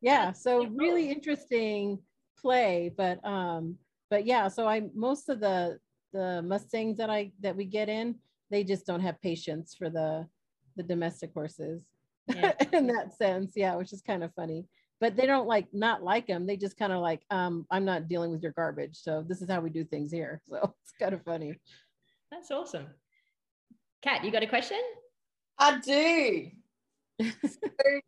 [0.00, 2.00] yeah, so really interesting
[2.40, 2.92] play.
[2.96, 3.78] But um,
[4.10, 5.78] but yeah, so I most of the
[6.14, 8.14] the Mustangs that I that we get in,
[8.50, 10.26] they just don't have patience for the
[10.76, 11.82] the domestic horses
[12.28, 12.52] yeah.
[12.72, 13.52] in that sense.
[13.54, 14.66] Yeah, which is kind of funny.
[15.00, 16.46] But they don't like not like them.
[16.46, 18.96] They just kind of like, um, I'm not dealing with your garbage.
[18.96, 20.40] So this is how we do things here.
[20.48, 21.58] So it's kind of funny.
[22.30, 22.86] That's awesome.
[24.02, 24.80] Kat, you got a question?
[25.58, 26.50] I do.
[27.20, 27.60] so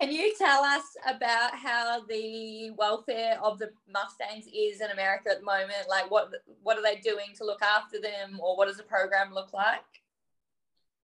[0.00, 5.40] can you tell us about how the welfare of the Mustangs is in America at
[5.40, 5.88] the moment?
[5.88, 6.30] Like, what
[6.62, 9.80] what are they doing to look after them, or what does the program look like?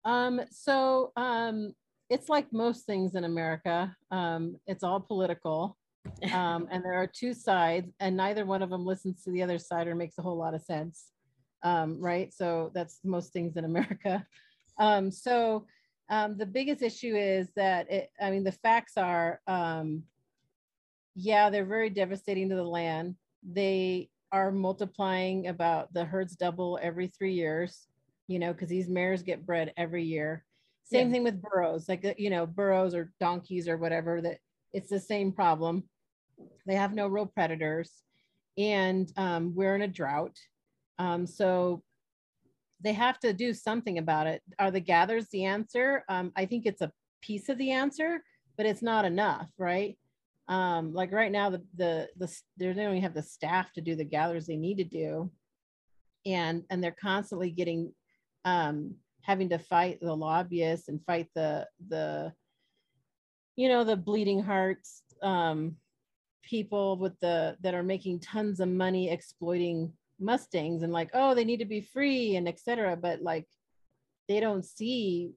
[0.03, 1.75] Um, so um,
[2.09, 3.95] it's like most things in America.
[4.09, 5.77] Um, it's all political,
[6.33, 9.59] um, and there are two sides, and neither one of them listens to the other
[9.59, 11.11] side or makes a whole lot of sense,
[11.61, 12.33] um, right?
[12.33, 14.25] So that's most things in America.
[14.79, 15.67] Um, so
[16.11, 20.03] um, the biggest issue is that it, I mean, the facts are, um,
[21.15, 23.15] yeah, they're very devastating to the land.
[23.49, 27.87] They are multiplying about the herds double every three years,
[28.27, 30.45] you know, because these mares get bred every year.
[30.83, 31.13] Same yeah.
[31.13, 34.39] thing with burros, like, uh, you know, burros or donkeys or whatever, that
[34.73, 35.83] it's the same problem.
[36.67, 38.03] They have no real predators.
[38.57, 40.37] And um, we're in a drought.
[40.99, 41.83] Um, so
[42.83, 44.41] they have to do something about it.
[44.59, 46.03] Are the gathers the answer?
[46.09, 46.91] Um, I think it's a
[47.21, 48.23] piece of the answer,
[48.57, 49.97] but it's not enough, right?
[50.47, 53.95] Um, like right now, the the the they don't even have the staff to do
[53.95, 55.31] the gathers they need to do,
[56.25, 57.93] and and they're constantly getting
[58.43, 62.33] um, having to fight the lobbyists and fight the the
[63.55, 65.75] you know the bleeding hearts um,
[66.43, 71.43] people with the that are making tons of money exploiting Mustangs and like, oh, they
[71.43, 72.95] need to be free and etc.
[72.95, 73.47] But like
[74.27, 75.31] they don't see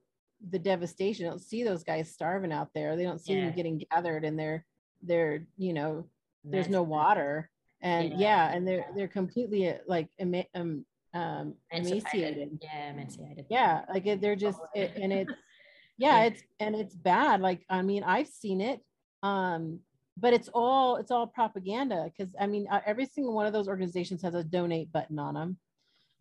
[0.50, 2.96] the devastation, they don't see those guys starving out there.
[2.96, 3.46] They don't see yeah.
[3.46, 4.64] them getting gathered and they're
[5.02, 6.06] they're, you know,
[6.44, 7.50] there's no water.
[7.80, 8.18] And yeah.
[8.18, 10.08] yeah, and they're they're completely uh, like
[10.54, 12.58] um, um emaciated.
[12.62, 13.46] Yeah, emaciated.
[13.50, 15.32] Yeah, like they're just it, and it's
[15.98, 17.40] yeah, it's and it's bad.
[17.40, 18.80] Like I mean, I've seen it.
[19.22, 19.80] Um,
[20.16, 23.68] but it's all it's all propaganda because i mean uh, every single one of those
[23.68, 25.56] organizations has a donate button on them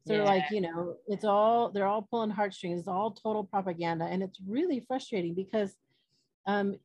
[0.08, 0.24] so yeah.
[0.24, 4.40] like you know it's all they're all pulling heartstrings it's all total propaganda and it's
[4.48, 5.76] really frustrating because
[6.48, 6.76] um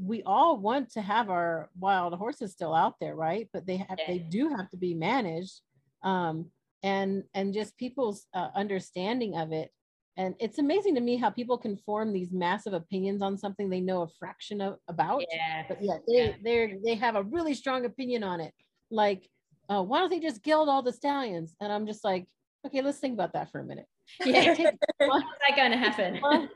[0.00, 3.98] we all want to have our wild horses still out there right but they have
[3.98, 4.06] yeah.
[4.06, 5.60] they do have to be managed
[6.02, 6.46] um
[6.82, 9.72] and and just people's uh, understanding of it
[10.18, 13.80] and it's amazing to me how people can form these massive opinions on something they
[13.80, 16.32] know a fraction of about yeah but yeah they yeah.
[16.42, 18.52] they they have a really strong opinion on it.
[18.90, 19.28] Like
[19.70, 21.54] uh, why don't they just geld all the stallions?
[21.60, 22.26] And i'm just like
[22.66, 23.86] okay let's think about that for a minute.
[24.24, 24.54] Yeah.
[24.98, 26.18] what's that going to happen?
[26.22, 26.48] well,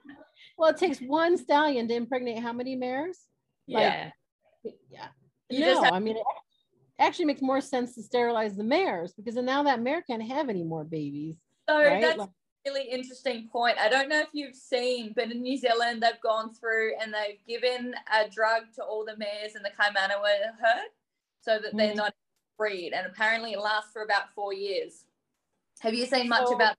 [0.59, 3.19] well, it takes one stallion to impregnate how many mares?
[3.67, 4.11] Yeah
[4.65, 5.09] like, yeah.
[5.51, 6.25] you no have- i mean it
[6.99, 10.63] actually makes more sense to sterilize the mares because now that mare can't have any
[10.63, 11.37] more babies
[11.69, 12.01] so right?
[12.01, 12.29] that's like,
[12.67, 13.79] really interesting point.
[13.79, 17.45] I don't know if you've seen, but in New Zealand, they've gone through and they've
[17.47, 20.91] given a drug to all the mares in the Kaimanawa herd
[21.41, 21.97] so that they're mm.
[21.97, 22.15] not
[22.57, 22.93] breed.
[22.93, 25.05] And apparently it lasts for about four years.
[25.81, 26.77] Have you seen much so, about?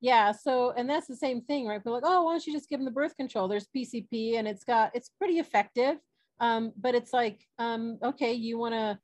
[0.00, 0.32] Yeah.
[0.32, 1.82] So, and that's the same thing, right?
[1.82, 3.48] But like, oh, why don't you just give them the birth control?
[3.48, 5.96] There's PZP and it's got, it's pretty effective.
[6.38, 8.98] Um, but it's like, um, okay, you want to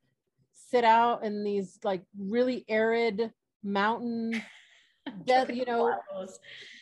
[0.53, 3.31] sit out in these like really arid
[3.63, 4.41] mountain
[5.27, 5.95] that you know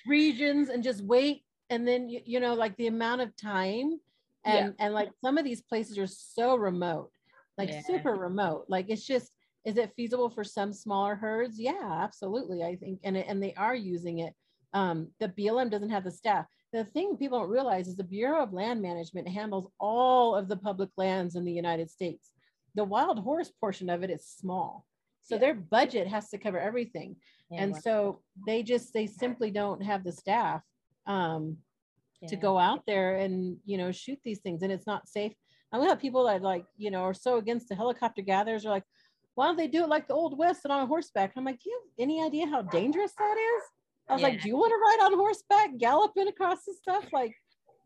[0.08, 4.00] regions and just wait and then you, you know like the amount of time
[4.46, 4.86] and yeah.
[4.86, 7.12] and like some of these places are so remote
[7.58, 7.82] like yeah.
[7.82, 9.32] super remote like it's just
[9.66, 11.60] is it feasible for some smaller herds?
[11.60, 14.34] Yeah absolutely i think and and they are using it.
[14.74, 16.46] Um the blm doesn't have the staff.
[16.74, 20.58] The thing people don't realize is the bureau of land management handles all of the
[20.58, 22.32] public lands in the united states.
[22.76, 24.86] The wild horse portion of it is small
[25.26, 25.40] so yeah.
[25.40, 27.16] their budget has to cover everything.
[27.50, 30.62] Yeah, and so they just they simply don't have the staff
[31.08, 31.58] um,
[32.22, 32.30] yeah.
[32.30, 34.62] to go out there and you know shoot these things.
[34.62, 35.34] And it's not safe.
[35.72, 38.84] I have people that like you know are so against the helicopter gatherers are like
[39.34, 41.32] why don't they do it like the old west and on horseback?
[41.36, 43.64] And i'm like do you have any idea how dangerous that is?
[44.08, 44.28] I was yeah.
[44.30, 47.06] like do you want to ride on horseback galloping across the stuff?
[47.12, 47.36] Like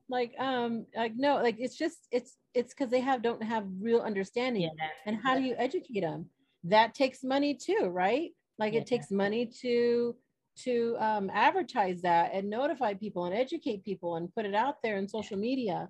[0.09, 4.01] like um like no like it's just it's it's because they have don't have real
[4.01, 4.63] understanding.
[4.63, 4.87] Yeah.
[5.05, 6.29] and how do you educate them
[6.63, 8.31] that takes money too right?
[8.57, 8.81] Like yeah.
[8.81, 10.15] it takes money to
[10.63, 14.97] to um, advertise that and notify people and educate people and put it out there
[14.97, 15.87] in social media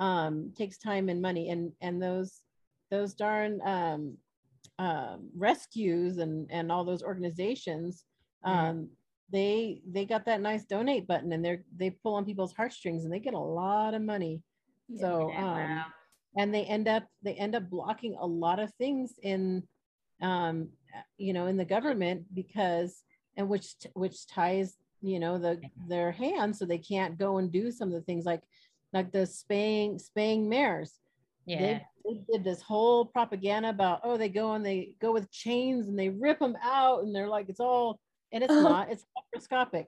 [0.00, 2.40] um, takes time and money and and those
[2.90, 4.16] those darn um,
[4.78, 8.04] um, rescues and and all those organizations
[8.44, 8.88] um,
[9.30, 13.12] they they got that nice donate button and they're they pull on people's heartstrings and
[13.12, 14.42] they get a lot of money.
[14.88, 15.84] Yeah, so um, wow.
[16.36, 19.62] and they end up they end up blocking a lot of things in
[20.22, 20.68] um,
[21.16, 23.02] you know in the government because
[23.36, 27.70] and which which ties you know the their hands so they can't go and do
[27.70, 28.42] some of the things like
[28.92, 30.94] like the spaying spaying mares.
[31.46, 31.58] Yeah.
[31.58, 35.88] they, they did this whole propaganda about oh they go and they go with chains
[35.88, 37.98] and they rip them out and they're like it's all
[38.32, 39.86] and it's not it's laparoscopic.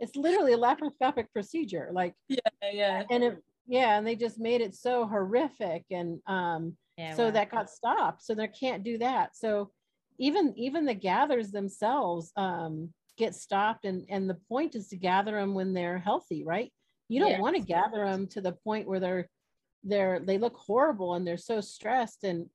[0.00, 2.38] It's literally a laparoscopic procedure like yeah
[2.72, 3.02] yeah.
[3.10, 7.30] and it yeah and they just made it so horrific and um yeah, so wow.
[7.30, 9.36] that got stopped so they can't do that.
[9.36, 9.70] So
[10.18, 15.32] even even the gathers themselves um, get stopped and and the point is to gather
[15.32, 16.72] them when they're healthy right?
[17.08, 17.40] You don't yes.
[17.40, 19.28] want to gather them to the point where they're
[19.84, 22.46] they're they look horrible and they're so stressed and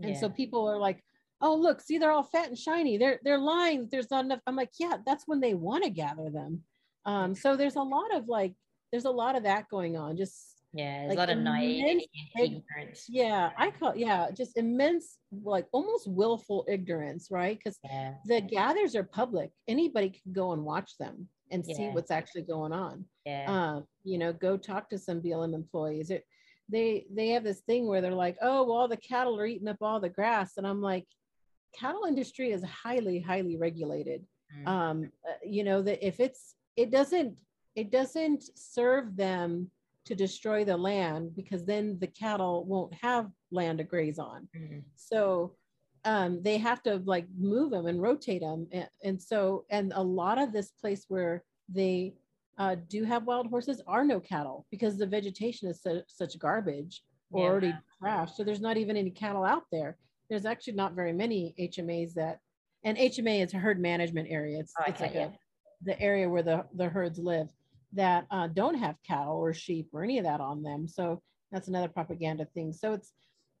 [0.00, 0.08] yeah.
[0.08, 1.02] and so people are like
[1.40, 2.98] oh look see they're all fat and shiny.
[2.98, 3.88] They're they're lying.
[3.90, 6.62] There's not enough i'm like yeah that's when they want to gather them.
[7.06, 8.54] Um so there's a lot of like
[8.90, 10.16] there's a lot of that going on.
[10.16, 13.06] Just yeah, there's like a lot of naivety ignorance.
[13.08, 17.58] Yeah, I call yeah, just immense, like almost willful ignorance, right?
[17.58, 18.14] Because yeah.
[18.26, 19.50] the gathers are public.
[19.66, 21.76] Anybody can go and watch them and yeah.
[21.76, 23.04] see what's actually going on.
[23.24, 23.50] Yeah.
[23.50, 26.10] Uh, you know, go talk to some BLM employees.
[26.10, 26.24] It,
[26.68, 29.68] they they have this thing where they're like, oh, well, all the cattle are eating
[29.68, 31.06] up all the grass, and I'm like,
[31.74, 34.24] cattle industry is highly highly regulated.
[34.54, 34.68] Mm-hmm.
[34.68, 37.36] Um, uh, you know that if it's it doesn't
[37.74, 39.70] it doesn't serve them
[40.08, 44.48] to destroy the land because then the cattle won't have land to graze on.
[44.56, 44.78] Mm-hmm.
[44.96, 45.54] So
[46.04, 48.66] um, they have to like move them and rotate them.
[48.72, 52.14] And, and, so, and a lot of this place where they
[52.56, 57.02] uh, do have wild horses are no cattle because the vegetation is so, such garbage
[57.30, 57.50] or yeah.
[57.50, 58.34] already trashed.
[58.34, 59.98] So there's not even any cattle out there.
[60.30, 62.38] There's actually not very many HMAs that,
[62.82, 64.58] and HMA is a herd management area.
[64.60, 65.32] It's, it's like a,
[65.82, 67.48] the area where the, the herds live
[67.92, 70.86] that uh, don't have cattle or sheep or any of that on them.
[70.88, 72.72] So that's another propaganda thing.
[72.72, 73.12] So it's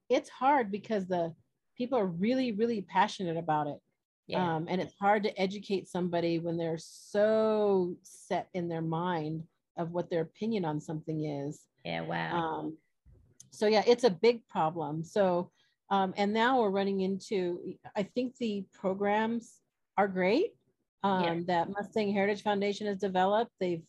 [0.08, 1.34] it's hard because the
[1.76, 3.78] people are really really passionate about it.
[4.26, 4.56] Yeah.
[4.56, 9.44] Um, and it's hard to educate somebody when they're so set in their mind
[9.78, 11.64] of what their opinion on something is.
[11.84, 12.36] Yeah, wow.
[12.36, 12.76] Um,
[13.50, 15.02] so yeah, it's a big problem.
[15.02, 15.50] So
[15.90, 19.60] um, and now we're running into I think the programs
[19.96, 20.54] are great
[21.02, 21.40] um, yeah.
[21.46, 23.52] that Mustang Heritage Foundation has developed.
[23.58, 23.82] They've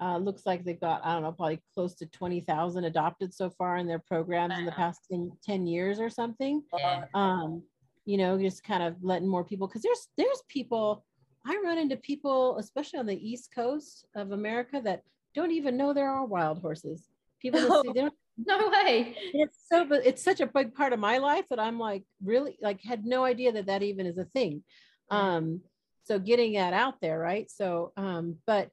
[0.00, 3.78] uh, looks like they've got, I don't know, probably close to 20,000 adopted so far
[3.78, 4.58] in their programs wow.
[4.58, 6.62] in the past 10, 10, years or something.
[6.76, 7.04] Yeah.
[7.14, 7.62] Um,
[8.04, 11.04] you know, just kind of letting more people, because there's there's people,
[11.46, 15.02] I run into people, especially on the East Coast of America, that
[15.34, 17.08] don't even know there are wild horses.
[17.40, 18.14] People no, see, don't,
[18.46, 19.16] no way.
[19.32, 22.58] It's so, but it's such a big part of my life that I'm like really
[22.60, 24.62] like had no idea that that even is a thing.
[25.10, 25.62] Um,
[26.04, 27.50] so getting that out there, right?
[27.50, 28.72] So, um, but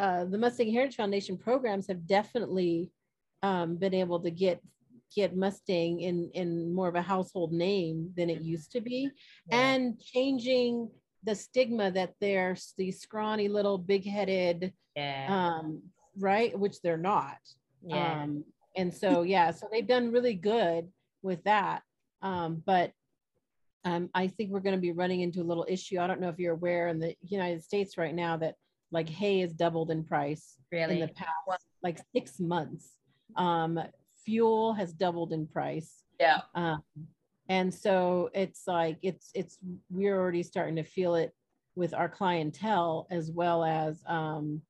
[0.00, 2.90] uh, the Mustang Heritage Foundation programs have definitely
[3.42, 4.60] um, been able to get
[5.14, 9.10] get Mustang in in more of a household name than it used to be,
[9.48, 9.58] yeah.
[9.58, 10.88] and changing
[11.24, 15.26] the stigma that they're these scrawny little big-headed Yeah.
[15.28, 15.82] um
[16.16, 17.38] right which they're not
[17.84, 18.22] yeah.
[18.22, 18.44] um
[18.76, 20.88] and so yeah so they've done really good
[21.22, 21.82] with that
[22.22, 22.92] um but
[23.84, 26.28] um i think we're going to be running into a little issue i don't know
[26.28, 28.54] if you're aware in the united states right now that
[28.90, 30.94] like hay has doubled in price really.
[30.94, 32.96] in the past like six months
[33.36, 33.80] um
[34.24, 36.40] fuel has doubled in price Yeah.
[36.54, 36.82] um,
[37.48, 39.58] and so it's like it's it's
[39.90, 41.32] we're already starting to feel it
[41.74, 44.62] with our clientele as well as um,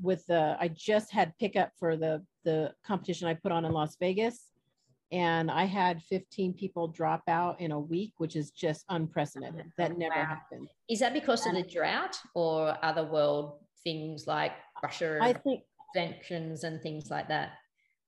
[0.00, 3.96] with the I just had pickup for the the competition I put on in Las
[4.00, 4.46] Vegas
[5.12, 9.96] and I had 15 people drop out in a week which is just unprecedented that
[9.98, 10.24] never Wow.
[10.24, 14.52] happened Is that because of the drought or other world things like
[14.82, 15.62] Russia I think
[15.94, 17.52] sanctions and things like that?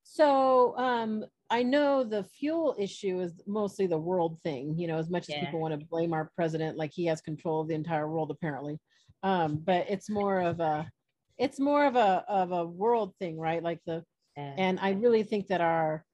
[0.02, 5.10] So um, I know the fuel issue is mostly the world thing, you know, as
[5.10, 5.40] much as Yeah.
[5.40, 8.78] people want to blame our president, like he has control of the entire world apparently.
[9.22, 10.90] Um, but it's more of a,
[11.38, 13.62] it's more of a of a world thing, right?
[13.62, 14.02] Like the,
[14.36, 14.54] Yeah.
[14.56, 16.04] and I really think that our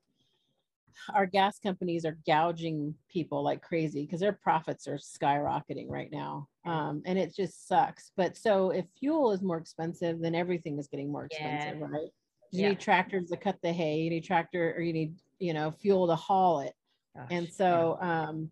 [1.15, 6.49] our gas companies are gouging people like crazy because their profits are skyrocketing right now.
[6.65, 8.11] Um, and it just sucks.
[8.17, 11.37] But so if fuel is more expensive, then everything is getting more Yeah.
[11.47, 12.09] expensive, right?
[12.51, 12.69] You Yeah.
[12.71, 16.07] need tractors to cut the hay, you need tractor or you need, you know, fuel
[16.07, 16.75] to haul it.
[17.17, 17.53] Gosh, And yeah.
[17.53, 18.51] so um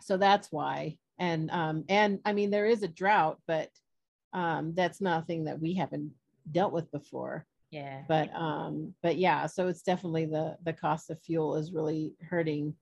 [0.00, 0.98] so that's why.
[1.18, 3.70] And um and I mean there is a drought, but
[4.32, 6.12] um that's nothing that we haven't
[6.50, 8.02] dealt with before yeah.
[8.06, 12.74] but um but yeah so it's definitely the the cost of fuel is really hurting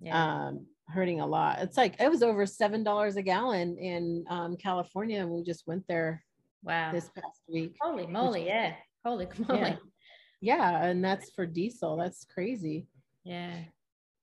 [0.00, 0.46] Yeah.
[0.46, 4.56] um hurting a lot it's like it was over seven dollars a gallon in um
[4.56, 6.24] california and we just went there
[6.64, 6.90] wow.
[6.92, 8.72] this past week Holy moly, yeah.
[9.04, 9.78] Holy moly.
[10.40, 12.86] yeah and that's for diesel that's crazy
[13.24, 13.52] Yeah.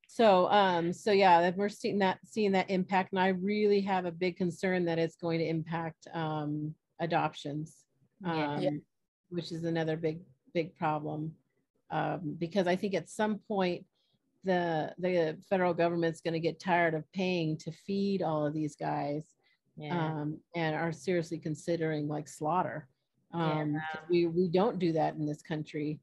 [0.07, 4.05] so um so yeah that we're seeing that seeing that impact and i really have
[4.05, 7.85] a big concern that it's going to impact um adoptions
[8.25, 8.53] Yeah.
[8.55, 8.69] um, Yeah.
[9.35, 10.19] Which is another big
[10.53, 11.35] big problem
[11.91, 13.85] um, because I think at some point
[14.43, 18.75] the the federal government's going to get tired of paying to feed all of these
[18.75, 19.23] guys
[19.77, 19.93] Yeah.
[20.21, 22.87] um, and are seriously considering like slaughter.
[23.33, 25.99] Yeah, Um, 'cause we we don't do that in this country,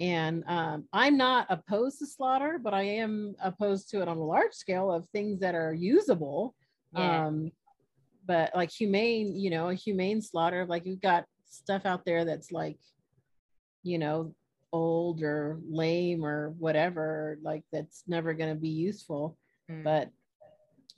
[0.00, 4.24] and um, I'm not opposed to slaughter, but I am opposed to it on a
[4.34, 6.56] large scale of things that are usable.
[6.92, 7.26] yeah.
[7.28, 7.52] Um,
[8.26, 12.52] but like humane, you know, a humane slaughter, like you've got stuff out there that's
[12.52, 12.78] like,
[13.82, 14.34] you know,
[14.72, 19.38] old or lame or whatever, like that's never going to be useful.
[19.70, 19.84] Mm.
[19.84, 20.10] But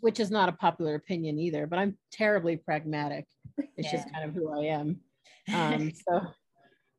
[0.00, 1.66] which is not a popular opinion either.
[1.66, 3.26] But I'm terribly pragmatic.
[3.76, 5.00] It's just kind of who I am.
[5.52, 6.20] Um, so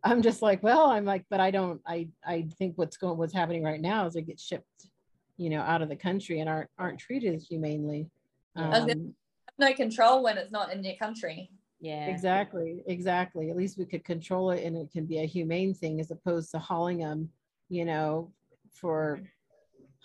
[0.04, 1.82] I'm just like, well, I'm like, but I don't.
[1.86, 4.90] I I think what's going, what's happening right now is they get shipped,
[5.38, 8.10] you know, out of the country and aren't aren't treated as humanely.
[8.56, 8.78] Yeah.
[8.78, 9.14] Um,
[9.60, 11.50] No control when it's not in your country.
[11.80, 12.08] Yeah.
[12.08, 13.50] Exactly, exactly.
[13.50, 16.52] At least we could control it and it can be a humane thing as opposed
[16.52, 17.30] to hauling them,
[17.70, 18.32] you know,
[18.74, 19.22] for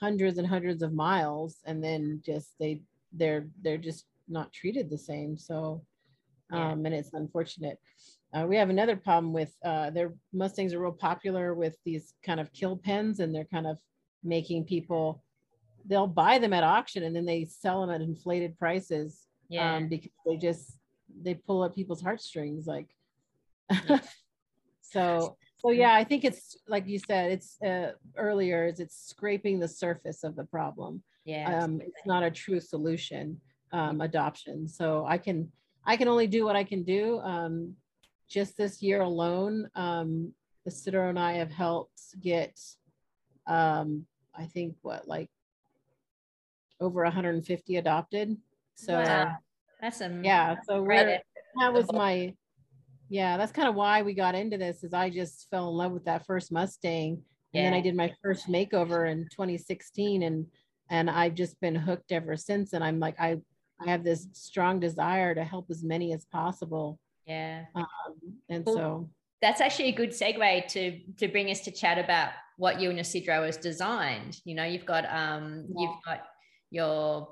[0.01, 4.99] hundreds and hundreds of miles and then just they they're they're just not treated the
[4.99, 5.37] same.
[5.39, 5.83] So
[6.53, 6.73] Yeah.
[6.73, 7.79] um and it's unfortunate.
[8.35, 12.41] Uh, we have another problem with uh their Mustangs are real popular with these kind
[12.41, 13.79] of kill pens and they're kind of
[14.25, 15.23] making people
[15.87, 19.77] they'll buy them at auction and then they sell them at inflated prices Yeah.
[19.77, 20.79] um, because they just
[21.21, 22.89] they pull up people's heartstrings like
[24.81, 25.95] so so yeah.
[25.95, 30.37] i think it's like you said it's uh, earlier is it's scraping the surface of
[30.37, 31.03] the problem.
[31.25, 31.63] Yeah.
[31.63, 33.41] um, it's not a true solution
[33.73, 34.69] um, adoption.
[34.69, 35.51] So i can
[35.87, 37.21] i can only do what i can do.
[37.21, 37.75] Um,
[38.29, 40.33] just this year alone um,
[40.67, 42.59] Isidro and i have helped get
[43.47, 45.31] um, i think what like
[46.81, 48.37] over 150 adopted.
[48.75, 49.37] So Wow.
[49.83, 51.25] That's a yeah so great we're effort.
[51.61, 52.33] that was my
[53.09, 55.93] yeah that's kind of why we got into this is i just fell in love
[55.93, 57.21] with that first mustang
[57.53, 60.47] and then i did my first makeover in 2016 and
[60.89, 63.37] and i've just been hooked ever since and i'm like i
[63.85, 67.65] i have this strong desire to help as many as possible Yeah.
[67.75, 67.85] um,
[68.49, 69.11] and Well, so
[69.43, 72.97] That's actually a good segue to to bring us to chat about what you and
[72.97, 74.39] your Isidro has designed.
[74.45, 76.21] You know, you've got um you've got
[76.71, 77.29] your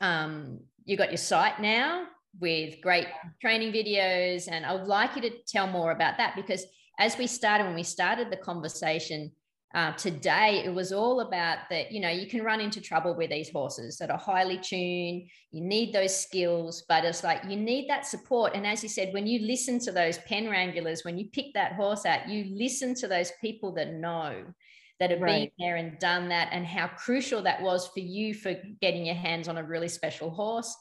[0.00, 2.06] um you got your site now
[2.40, 3.06] with great
[3.42, 6.64] training videos and I would like you to tell more about that because
[6.98, 9.30] as we started when we started the conversation
[9.74, 13.28] uh, today it was all about that you know you can run into trouble with
[13.28, 17.88] these horses that are highly tuned you need those skills but it's like you need
[17.88, 18.54] that support.
[18.54, 21.74] And as you said when you listen to those pen wranglers when you pick that
[21.74, 24.42] horse out you listen to those people that know
[25.00, 28.56] that have been there and done that and how crucial that was for you for
[28.80, 30.74] getting your hands on a really special horse.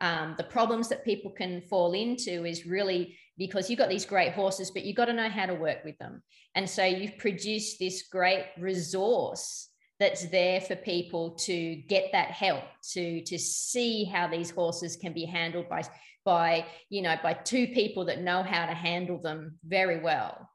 [0.00, 4.32] Um, the problems that people can fall into is really because you've got these great
[4.32, 6.22] horses, but you've got to know how to work with them.
[6.54, 12.64] And so you've produced this great resource that's there for people to get that help
[12.92, 15.82] to to see how these horses can be handled by
[16.24, 20.50] by you know by two people that know how to handle them very well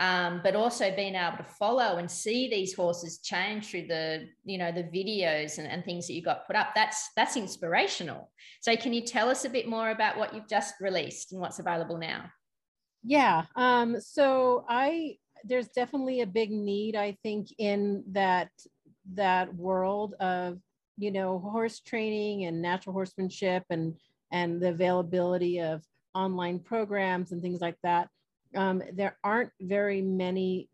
[0.00, 4.58] um, but also being able to follow and see these horses change through the you
[4.58, 8.30] know the videos and, and things that you got put up that's that's inspirational.
[8.60, 11.58] So can you tell us a bit more about what you've just released and what's
[11.58, 12.30] available now?
[13.04, 18.48] Yeah um, so i there's definitely a big need i think in that
[19.12, 20.58] that world of
[20.96, 23.94] you know horse training and natural horsemanship and
[24.32, 25.82] and the availability of
[26.14, 28.08] online programs and things like that
[28.56, 30.68] um, there aren't very many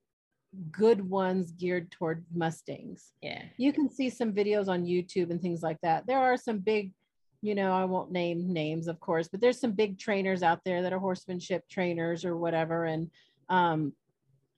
[0.70, 3.12] good ones geared toward Mustangs.
[3.22, 3.42] Yeah.
[3.56, 6.06] You can see some videos on YouTube and things like that.
[6.06, 6.92] There are some big,
[7.40, 10.82] you know, I won't name names, of course, but there's some big trainers out there
[10.82, 12.86] that are horsemanship trainers or whatever.
[12.86, 13.10] And
[13.48, 13.92] um,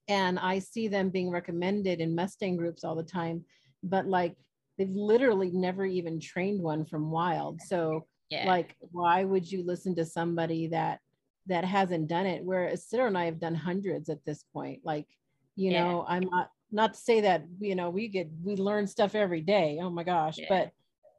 [0.09, 3.45] and I see them being recommended in Mustang groups all the time.
[3.83, 4.37] But like
[4.79, 7.61] they've literally never even trained one from wild.
[7.63, 8.47] So yeah.
[8.47, 11.01] like why would you listen to somebody that
[11.47, 14.81] that hasn't done it where Isidro and I have done hundreds at this point.
[14.85, 15.07] Like,
[15.57, 15.85] you yeah.
[15.85, 19.41] know, I'm not not to say that, you know, we get we learn stuff every
[19.41, 19.79] day.
[19.81, 20.39] Oh my gosh.
[20.39, 20.47] Yeah.
[20.49, 20.71] But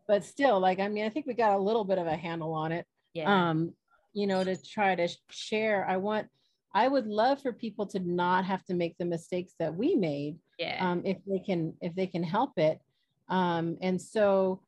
[0.08, 2.54] but still, like, I mean, I think we got a little bit of a handle
[2.54, 2.86] on it.
[3.14, 3.50] Yeah.
[3.50, 3.74] Um,
[4.14, 5.86] you know, to try to share.
[5.88, 6.28] I want
[6.74, 10.38] I would love for people to not have to make the mistakes that we made.
[10.58, 10.78] Yeah.
[10.80, 12.80] Um, if they can, if they can help it.
[13.30, 14.62] Um, and so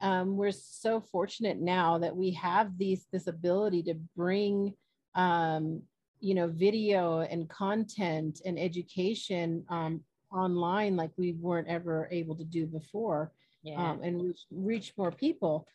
[0.00, 4.74] um, we're so fortunate now that we have these this ability to bring
[5.14, 5.82] um,
[6.20, 10.00] you know, video and content and education um,
[10.32, 13.32] online like we weren't ever able to do before
[13.62, 13.90] yeah.
[13.90, 15.66] um, and reach, reach more people.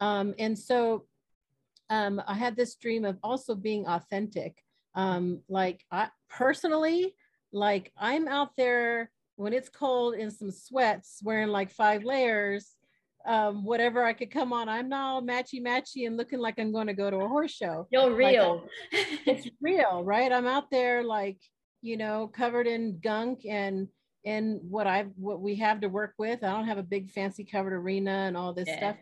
[0.00, 1.04] Um, and so
[1.90, 4.62] um, I had this dream of also being authentic.
[4.94, 7.14] Um, like I personally,
[7.52, 12.75] like I'm out there when it's cold in some sweats, wearing like five layers,
[13.26, 14.68] um, whatever I could come on.
[14.68, 17.52] I'm not all matchy matchy and looking like I'm going to go to a horse
[17.52, 17.86] show.
[17.90, 18.68] You're real.
[18.92, 20.32] Like, it's real, right?
[20.32, 21.38] I'm out there like,
[21.82, 23.88] you know, covered in gunk and
[24.24, 26.44] and what I what we have to work with.
[26.44, 28.78] I don't have a big fancy covered arena and all this yeah.
[28.78, 28.96] stuff.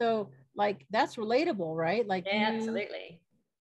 [0.00, 2.06] So like that's relatable, right?
[2.06, 3.20] Like yeah, you, absolutely.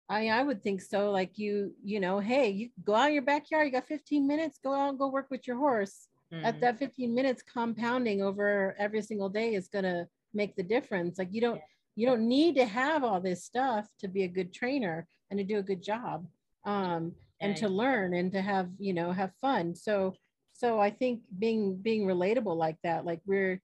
[0.09, 1.11] I I would think so.
[1.11, 4.59] Like you, you know, hey, you go out in your backyard, you got 15 minutes,
[4.63, 6.45] go out and go work with your horse mm-hmm.
[6.45, 11.17] at that 15 minutes compounding over every single day is going to make the difference
[11.17, 11.61] like you don't yeah.
[11.95, 15.43] you don't need to have all this stuff to be a good trainer and to
[15.43, 16.25] do a good job
[16.65, 20.13] um, and to learn and to have you know have fun so
[20.53, 23.59] so i think being being relatable like that like we're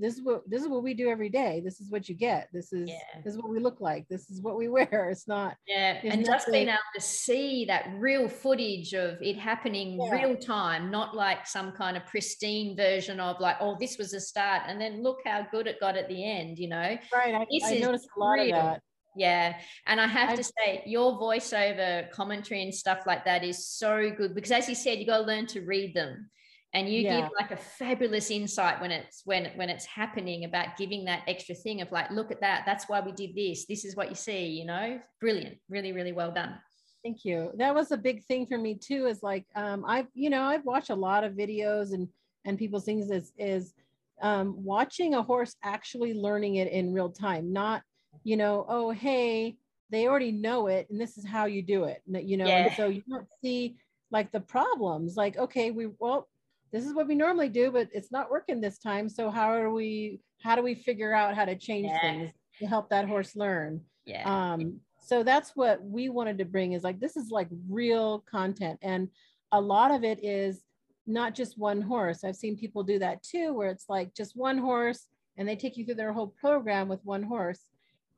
[0.00, 2.48] this is what this is what we do every day this is what you get
[2.52, 3.20] this is yeah.
[3.24, 6.24] this is what we look like this is what we wear it's not yeah and
[6.24, 10.10] just being able to see that real footage of it happening yeah.
[10.10, 14.20] real time not like some kind of pristine version of like oh this was a
[14.20, 17.46] start and then look how good it got at the end you know right i,
[17.50, 18.56] this I noticed a lot real.
[18.56, 18.82] of that
[19.16, 19.56] yeah.
[19.86, 24.32] And I have to say, your voiceover commentary and stuff like that is so good
[24.32, 26.30] because, as you said, you got to learn to read them
[26.74, 27.20] and you yeah.
[27.20, 31.54] give like a fabulous insight when it's when when it's happening about giving that extra
[31.54, 32.64] thing of like look at that.
[32.66, 33.66] That's why we did this.
[33.66, 35.00] This is what you see you know?
[35.20, 35.58] Brilliant.
[35.68, 36.54] Really really well done.
[37.02, 37.52] Thank you.
[37.56, 40.64] That was a big thing for me too is like um i've you know i've
[40.64, 42.08] watched a lot of videos and
[42.44, 43.72] and people's things is is
[44.20, 47.82] um watching a horse actually learning it in real time not
[48.24, 49.56] you know oh hey
[49.90, 52.02] they already know it and this is how you do it.
[52.06, 52.74] You know yeah.
[52.74, 53.76] so you don't see
[54.10, 55.16] like the problems.
[55.16, 56.28] Like okay we well
[56.72, 59.08] this is what we normally do, but it's not working this time.
[59.08, 62.00] So how are we, how do we figure out how to change yeah.
[62.00, 63.80] things to help that horse learn?
[64.04, 64.22] Yeah.
[64.24, 68.78] Um, so that's what we wanted to bring is like, this is like real content.
[68.82, 69.08] And
[69.52, 70.62] a lot of it is
[71.06, 72.24] not just one horse.
[72.24, 75.06] I've seen people do that too, where it's like just one horse
[75.38, 77.60] and they take you through their whole program with one horse.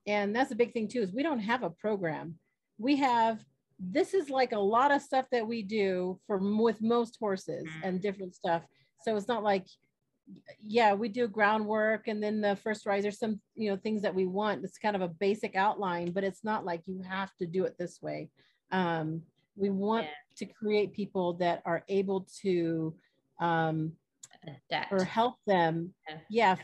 [0.07, 2.37] And that's a big thing too, is we don't have a program.
[2.79, 3.45] We have
[3.81, 7.89] this is like a lot of stuff that we do for with most horses mm-hmm.
[7.89, 8.63] and different stuff.
[9.03, 9.67] So it's not like,
[10.63, 14.27] yeah, we do groundwork and then the first riser, some you know things that we
[14.27, 14.63] want.
[14.63, 17.77] It's kind of a basic outline, but it's not like you have to do it
[17.79, 18.29] this way.
[18.71, 19.23] Um,
[19.57, 20.47] we want yeah.
[20.47, 22.95] to create people that are able to
[23.41, 23.93] um,
[24.71, 24.93] Adapt.
[24.93, 26.57] or help them, yeah, yeah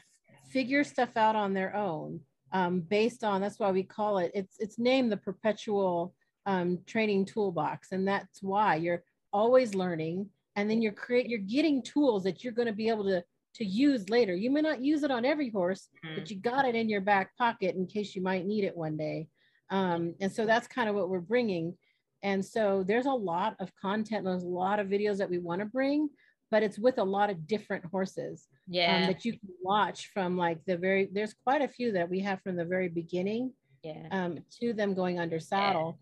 [0.51, 2.21] figure stuff out on their own
[2.53, 3.41] um, based on.
[3.41, 4.31] That's why we call it.
[4.35, 6.15] It's it's named the perpetual
[6.47, 7.93] um, training toolbox.
[7.93, 10.31] And that's why you're always learning.
[10.55, 13.23] And then you're create you're getting tools that you're going to be able to
[13.55, 14.35] to use later.
[14.35, 16.15] You may not use it on every horse, Mm.
[16.15, 18.97] but you got it in your back pocket in case you might need it one
[18.99, 19.29] day.
[19.71, 21.77] Um, and so that's kind of what we're bringing.
[22.23, 25.61] And so there's a lot of content, there's a lot of videos that we want
[25.61, 26.11] to bring,
[26.51, 29.07] but it's with a lot of different horses um, Yeah.
[29.07, 32.43] that you can watch from like the very, there's quite a few that we have
[32.43, 34.07] from the very beginning yeah.
[34.11, 35.99] um, to them going under saddle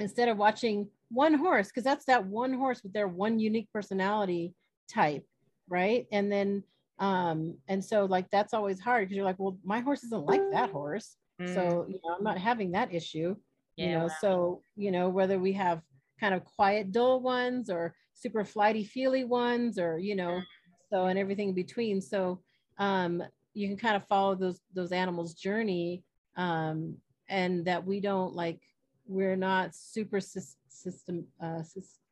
[0.00, 4.54] instead of watching one horse because that's that one horse with their one unique personality
[4.92, 5.24] type
[5.68, 6.06] right?
[6.12, 6.62] And then
[7.00, 10.42] um and so like that's always hard because you're like well my horse isn't like
[10.52, 11.52] that horse Mm.
[11.52, 13.34] so you know i'm not having that issue.
[13.76, 14.16] You know wow.
[14.20, 15.82] so you know whether we have
[16.20, 20.40] kind of quiet dull ones or super flighty feely ones or you know
[20.90, 22.00] so and everything in between.
[22.00, 22.40] So
[22.78, 23.20] um
[23.52, 26.04] you can kind of follow those those animals journey
[26.36, 26.96] um
[27.28, 28.60] and that we don't like
[29.06, 31.62] we're not super sys- system uh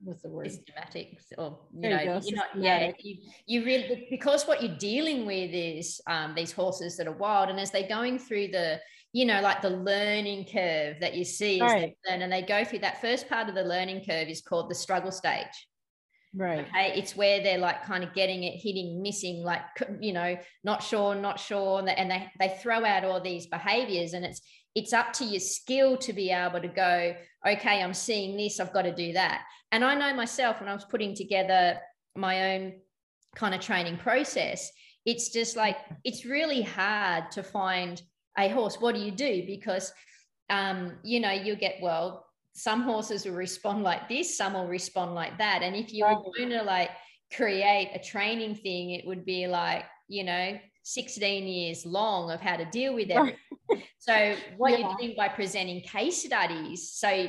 [0.02, 0.50] what's the word?
[0.50, 3.16] Systematic or you There you know go, you're not yeah you,
[3.46, 7.60] you really because what you're dealing with is um, these horses that are wild and
[7.60, 8.80] as they're going through the
[9.12, 11.94] you know like the learning curve that you see Right.
[12.04, 14.70] they learn and they go through that first part of the learning curve is called
[14.70, 15.68] the struggle stage.
[16.34, 16.60] Right.
[16.60, 19.60] Okay it's where they're like kind of getting it hitting missing like
[20.00, 23.46] you know not sure not sure and they, and they they throw out all these
[23.48, 24.40] behaviors and it's
[24.74, 27.14] it's up to your skill to be able to go
[27.46, 29.42] okay i'm seeing this i've got to do that.
[29.70, 31.78] And i know myself when i was putting together
[32.16, 32.74] my own
[33.34, 34.70] kind of training process
[35.04, 38.00] it's just like it's really hard to find
[38.38, 38.76] a horse.
[38.80, 39.44] What do you do?
[39.46, 39.92] Because
[40.50, 45.14] um you know you'll get well some horses will respond like this some will respond
[45.14, 45.62] like that.
[45.62, 46.90] And if you were going to like
[47.34, 52.56] create a training thing it would be like you know 16 years long of how
[52.56, 53.38] to deal with everything
[53.98, 54.78] so what Yeah.
[54.88, 57.28] you're doing by presenting case studies so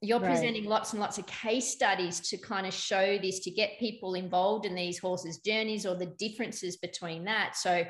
[0.00, 0.30] you're Right.
[0.30, 4.14] presenting lots and lots of case studies to kind of show this to get people
[4.14, 7.84] involved in these horses journeys or the differences between that so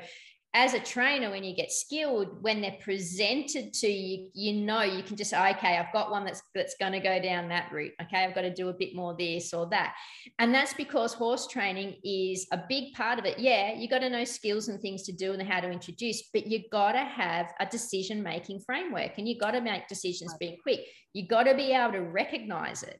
[0.55, 5.03] as a trainer when you get skilled when they're presented to you you know you
[5.03, 7.91] can just say okay i've got one that's that's going to go down that route.
[8.01, 9.93] Okay i've got to do a bit more this or that.
[10.39, 13.37] And that's because horse training is a big part of it.
[13.37, 16.47] Yeah you got to know skills and things to do and how to introduce but
[16.47, 20.57] you got to have a decision making framework and you got to make decisions being
[20.63, 20.81] quick.
[21.13, 22.99] You got to be able to recognize it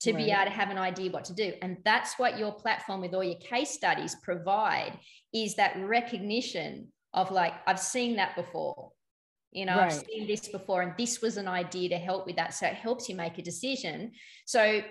[0.00, 1.54] to be able to have an idea what to do.
[1.62, 4.98] And that's what your platform with all your case studies provide
[5.32, 8.92] is that recognition of like i've seen that before.
[9.52, 12.52] You know i've seen this before and this was an idea to help with that.
[12.52, 14.12] So it helps you make a decision.
[14.44, 14.82] So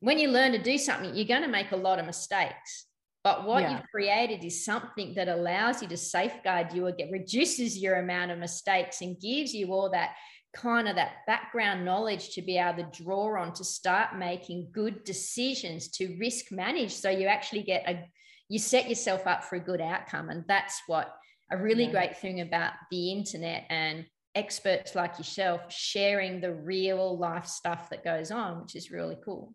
[0.00, 2.86] when you learn to do something you're going to make a lot of mistakes.
[3.22, 3.72] But what Yeah.
[3.72, 8.30] you've created is something that allows you to safeguard you or get reduces your amount
[8.30, 10.14] of mistakes and gives you all that
[10.52, 15.04] kind of that background knowledge to be able to draw on to start making good
[15.04, 16.92] decisions to risk manage.
[16.92, 18.04] So you actually get a
[18.48, 20.28] you set yourself up for a good outcome.
[20.28, 21.14] And that's what
[21.52, 21.92] a really Yeah.
[21.92, 28.04] great thing about the internet and experts like yourself sharing the real life stuff that
[28.04, 29.54] goes on which is really cool.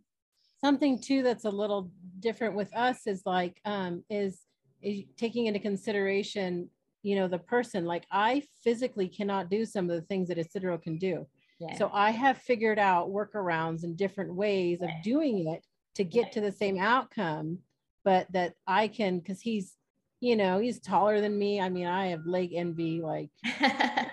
[0.59, 4.41] Something too that's a little different with us is like um is,
[4.81, 6.69] is taking into consideration
[7.05, 10.77] you know the person like i physically cannot do some of the things that isidro
[10.77, 11.25] can do
[11.59, 16.31] yeah so i have figured out workarounds and different ways of doing it to get
[16.31, 17.57] to the same outcome
[18.03, 19.75] but that i can because he's
[20.19, 23.29] you know he's taller than me i mean i have leg envy like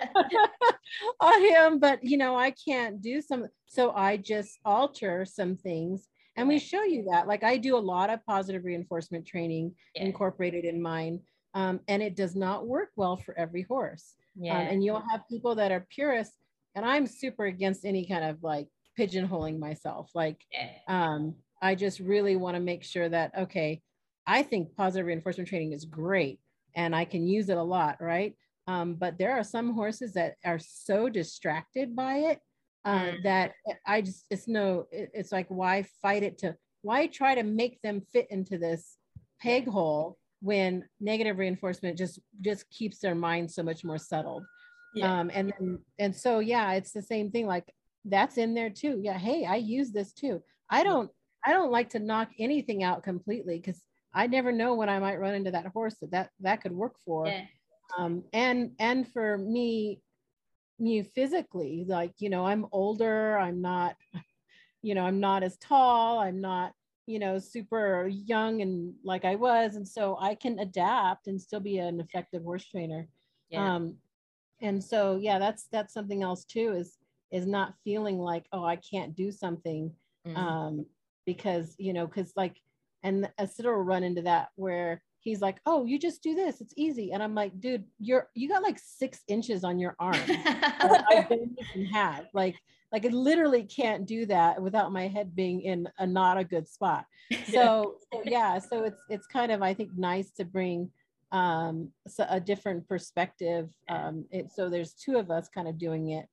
[1.20, 3.48] on him, but you know, I can't do some.
[3.66, 6.08] So I just alter some things.
[6.36, 7.28] And we show you that.
[7.28, 10.04] Like I do a lot of positive reinforcement training Yeah.
[10.04, 11.20] incorporated in mine.
[11.54, 14.14] Um, and it does not work well for every horse.
[14.36, 16.36] yeah Um, and you'll have people that are purists.
[16.74, 20.10] And I'm super against any kind of like pigeonholing myself.
[20.14, 20.40] Like
[20.88, 23.82] um, I just really want to make sure that, okay,
[24.26, 26.40] I think positive reinforcement training is great
[26.74, 28.34] and I can use it a lot, right?
[28.66, 32.40] Um, but there are some horses that are so distracted by it
[32.84, 33.22] uh, Mm.
[33.24, 33.52] that
[33.86, 37.80] I just, it's no, it- it's like, why fight it to, why try to make
[37.82, 38.96] them fit into this
[39.40, 44.44] peg hole when negative reinforcement just, just keeps their mind so much more settled.
[44.94, 45.20] Yeah.
[45.20, 47.46] Um, and then, and so, yeah, it's the same thing.
[47.46, 47.72] Like
[48.04, 49.00] that's in there too.
[49.02, 49.16] Yeah.
[49.16, 50.42] Hey, I use this too.
[50.68, 51.10] I don't,
[51.46, 53.80] I don't like to knock anything out completely because
[54.12, 56.96] I never know when I might run into that horse that that, that could work
[57.04, 57.26] for.
[57.28, 57.44] yeah
[57.98, 60.00] Um, and, and for me,
[60.78, 63.96] me physically, like, you know, I'm older, I'm not,
[64.82, 66.72] you know, I'm not as tall, I'm not,
[67.06, 69.76] you know, super young and like I was.
[69.76, 73.08] And so I can adapt and still be an effective horse trainer
[73.50, 73.96] yeah um
[74.60, 76.96] and so yeah that's that's something else too is
[77.32, 79.92] is not feeling like oh i can't do something
[80.26, 80.36] Mhm.
[80.36, 80.86] um
[81.26, 82.56] because you know because like
[83.02, 86.60] and Isidro will run into that where he's like, "Oh, you just do this.
[86.60, 90.14] It's easy." And I'm like, "Dude, you're you got like six inches on your arm.
[90.28, 92.56] I don't even have like
[92.92, 96.68] like I literally can't do that without my head being in a not a good
[96.68, 97.04] spot."
[97.50, 100.90] So, so yeah, so it's it's kind of I think nice to bring
[101.32, 103.70] um, so a different perspective.
[103.88, 106.26] Um, it, so there's two of us kind of doing it.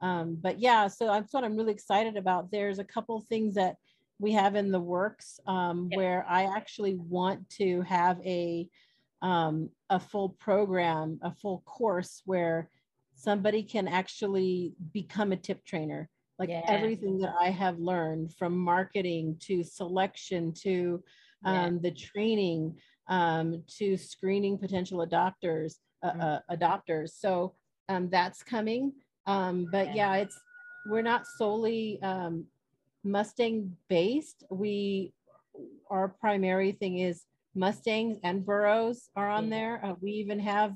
[0.00, 2.50] Um, but yeah, so that's what I'm really excited about.
[2.50, 3.76] There's a couple things that
[4.18, 5.96] we have in the works um, yeah.
[5.98, 8.68] where I actually want to have a
[9.22, 12.70] um, a full program, a full course where
[13.16, 16.08] somebody can actually become a TIP trainer.
[16.38, 16.62] Like yeah.
[16.68, 21.02] everything that I have learned from marketing to selection to
[21.44, 21.78] um, yeah.
[21.82, 22.76] the training
[23.08, 26.20] um, to screening potential adopters, uh, mm-hmm.
[26.20, 27.10] uh, adopters.
[27.18, 27.54] So
[27.88, 28.92] um, that's coming.
[29.26, 30.38] Um, but yeah, it's
[30.88, 32.44] we're not solely um,
[33.02, 34.44] Mustang based.
[34.50, 35.12] We
[35.90, 39.80] our primary thing is Mustangs and burros are on there.
[39.82, 40.74] Uh, we even have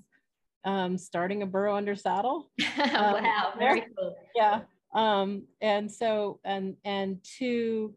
[0.64, 2.50] um, starting a burro under saddle.
[2.80, 4.16] Um, wow, very cool.
[4.34, 4.62] Yeah.
[4.94, 7.94] Um, and so and and two,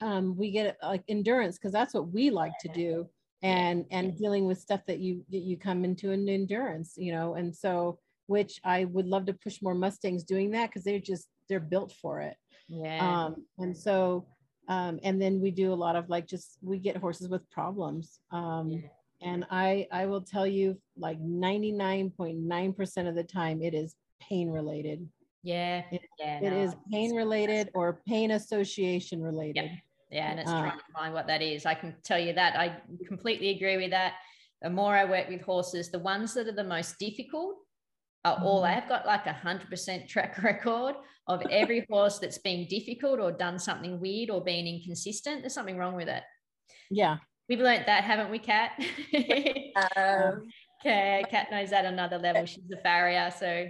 [0.00, 3.08] um, we get like endurance because that's what we like to do,
[3.42, 7.34] and and dealing with stuff that you that you come into an endurance, you know,
[7.34, 11.28] and so which I would love to push more Mustangs doing that because they're just
[11.48, 12.36] they're built for it.
[12.68, 13.24] Yeah.
[13.24, 14.26] Um, and so,
[14.68, 18.20] um, and then we do a lot of like just we get horses with problems.
[18.30, 18.88] Um, yeah.
[19.22, 25.06] And I I will tell you like 99.9% of the time it is pain related.
[25.42, 25.82] Yeah.
[25.90, 29.64] It, yeah, it no, is pain related or pain association related.
[29.64, 29.76] Yeah.
[30.10, 31.64] Yeah, and it's trying to find what that is.
[31.64, 32.56] I can tell you that.
[32.56, 34.14] I completely agree with that.
[34.60, 37.54] The more I work with horses, the ones that are the most difficult
[38.24, 38.76] are all mm-hmm.
[38.76, 40.96] I've got like a hundred percent track record
[41.28, 45.42] of every horse that's been difficult or done something weird or been inconsistent.
[45.42, 46.24] There's something wrong with it.
[46.90, 47.18] Yeah.
[47.50, 48.70] We've learned that, haven't we, Kat?
[49.96, 50.48] um,
[50.80, 52.46] okay, Kat knows that another level.
[52.46, 53.30] She's a farrier.
[53.36, 53.68] So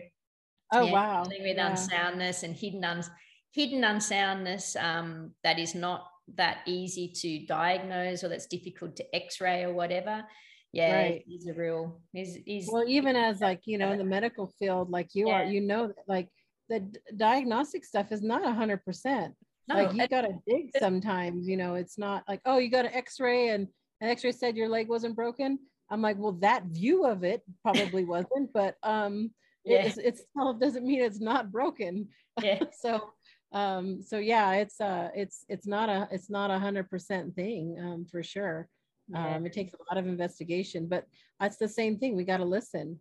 [0.73, 1.23] oh yeah, wow.
[1.23, 1.71] With yeah.
[1.71, 3.11] unsoundness and hidden uns
[3.53, 6.07] hidden unsoundness um, that is not
[6.37, 10.25] that easy to diagnose or that's difficult to x-ray or whatever
[10.73, 11.25] yeah right.
[11.27, 14.89] he's a real he's, he's well even as like you know in the medical field
[14.89, 15.41] like you yeah.
[15.41, 16.29] are you know like
[16.69, 19.35] the diagnostic stuff is not a hundred percent
[19.75, 23.49] like you gotta dig sometimes you know it's not like oh you got an x-ray
[23.49, 23.67] and
[24.01, 25.59] an x-ray said your leg wasn't broken.
[25.91, 29.31] I'm like well that view of it probably wasn't but um
[29.65, 29.83] yeah.
[29.83, 32.09] it's, it still doesn't mean it's not broken.
[32.43, 32.61] Yeah.
[32.73, 33.11] So
[33.53, 37.77] um so yeah it's uh it's it's not a it's not a hundred percent thing
[37.81, 38.69] um for sure.
[39.09, 39.37] Yeah.
[39.37, 41.05] um it takes a lot of investigation but
[41.41, 43.01] that's the same thing we got to listen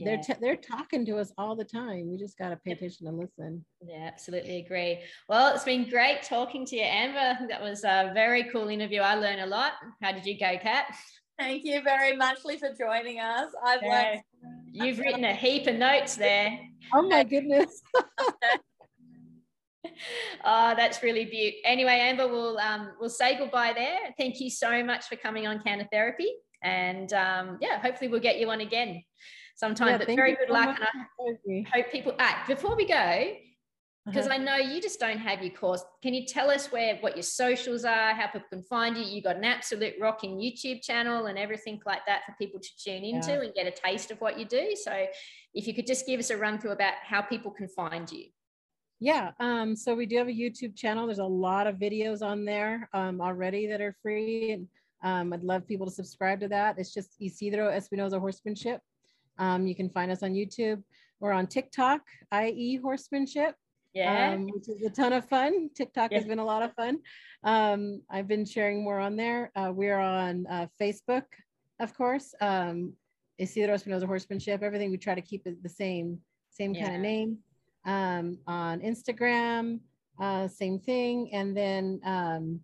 [0.00, 0.16] yeah.
[0.16, 3.06] they're t- they're talking to us all the time we just got to pay attention
[3.06, 4.98] and listen yeah absolutely agree
[5.28, 9.14] well it's been great talking to you amber that was a very cool interview i
[9.14, 9.72] learned a lot
[10.02, 10.86] how did you go kat
[11.40, 13.50] Thank you very much, Lee, for joining us.
[13.64, 13.88] I've yeah.
[13.88, 14.20] learned.
[14.72, 16.60] You've written a heap of notes there.
[16.92, 17.80] Oh my goodness.
[20.44, 21.60] oh, that's really beautiful.
[21.64, 23.98] Anyway, Amber, we'll um, we'll say goodbye there.
[24.18, 26.30] Thank you so much for coming on Canter Therapy,
[26.62, 29.02] and um, yeah, hopefully we'll get you on again
[29.60, 29.88] sometime.
[29.88, 30.88] Yeah, but very good so luck, and
[31.66, 32.14] I hope people.
[32.18, 33.34] Ah, before we go,
[34.06, 34.34] because uh-huh.
[34.34, 35.84] I know you just don't have your course.
[36.02, 39.04] Can you tell us where what your socials are, how people can find you?
[39.04, 43.04] You got an absolute rocking YouTube channel and everything like that for people to tune
[43.04, 43.42] into yeah.
[43.42, 44.74] and get a taste of what you do.
[44.74, 45.06] So,
[45.54, 48.24] if you could just give us a run through about how people can find you.
[49.02, 51.06] Yeah, um, so we do have a YouTube channel.
[51.06, 54.68] There's a lot of videos on there um, already that are free, and
[55.02, 56.78] um, I'd love people to subscribe to that.
[56.78, 58.82] It's just Isidro Espinoza Horsemanship.
[59.40, 60.82] Um, you can find us on YouTube.
[61.18, 63.56] We're on TikTok, IE Horsemanship.
[63.92, 65.68] Yeah, um, which is a ton of fun.
[65.74, 66.18] TikTok yeah.
[66.18, 66.98] has been a lot of fun.
[67.42, 69.50] Um, I've been sharing more on there.
[69.56, 71.24] Uh, we're on uh, Facebook,
[71.80, 72.32] of course.
[72.40, 74.62] Isidro Espinoza Horsemanship.
[74.62, 76.18] Everything we try to keep it the same,
[76.50, 76.84] same yeah.
[76.84, 77.38] kind of name
[77.84, 79.80] um, on Instagram,
[80.20, 81.30] uh, same thing.
[81.32, 82.60] And then um,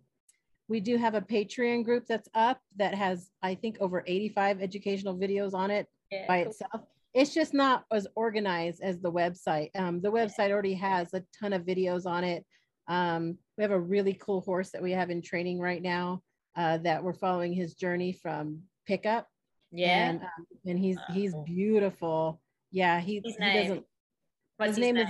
[0.67, 5.17] we do have a Patreon group that's up that has, I think, over 85 educational
[5.17, 6.51] videos on it yeah, by cool.
[6.51, 6.81] itself.
[7.13, 9.69] It's just not as organized as the website.
[9.75, 12.45] Um, the website already has a ton of videos on it.
[12.87, 16.21] Um, we have a really cool horse that we have in training right now
[16.55, 19.27] uh, that we're following his journey from pickup.
[19.71, 22.39] Yeah, and, um, and he's he's beautiful.
[22.71, 23.85] Yeah, he, he doesn't
[24.57, 25.09] What's his, name, is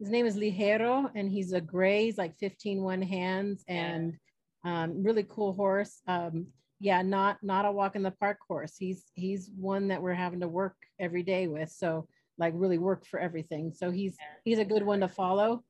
[0.00, 4.16] his name is Ligero, and he's a gray, he's like 15 one hands, and
[4.64, 6.00] um, really cool horse.
[6.08, 6.48] Um,
[6.80, 8.76] yeah, not not a walk in the park horse.
[8.78, 11.70] He's he's one that we're having to work every day with.
[11.70, 12.08] So
[12.38, 13.72] like really work for everything.
[13.72, 15.62] So he's he's a good one to follow.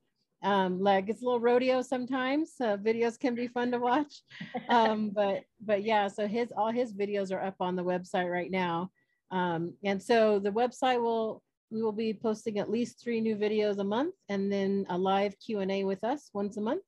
[0.43, 2.53] Um, like it's a little rodeo sometimes.
[2.59, 4.21] Uh, videos can be fun to watch,
[4.69, 6.07] um, but but yeah.
[6.07, 8.91] So his all his videos are up on the website right now,
[9.31, 11.41] um, and so the website will
[11.71, 15.35] we will be posting at least three new videos a month, and then a live
[15.39, 16.83] Q and A with us once a month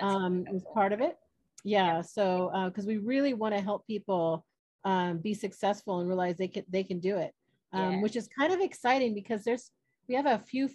[0.00, 1.16] um, is part of it.
[1.64, 2.02] Yeah.
[2.02, 4.44] So because uh, we really want to help people
[4.84, 7.32] um, be successful and realize they can they can do it,
[7.72, 8.02] um, yeah.
[8.02, 9.70] which is kind of exciting because there's
[10.06, 10.68] we have a few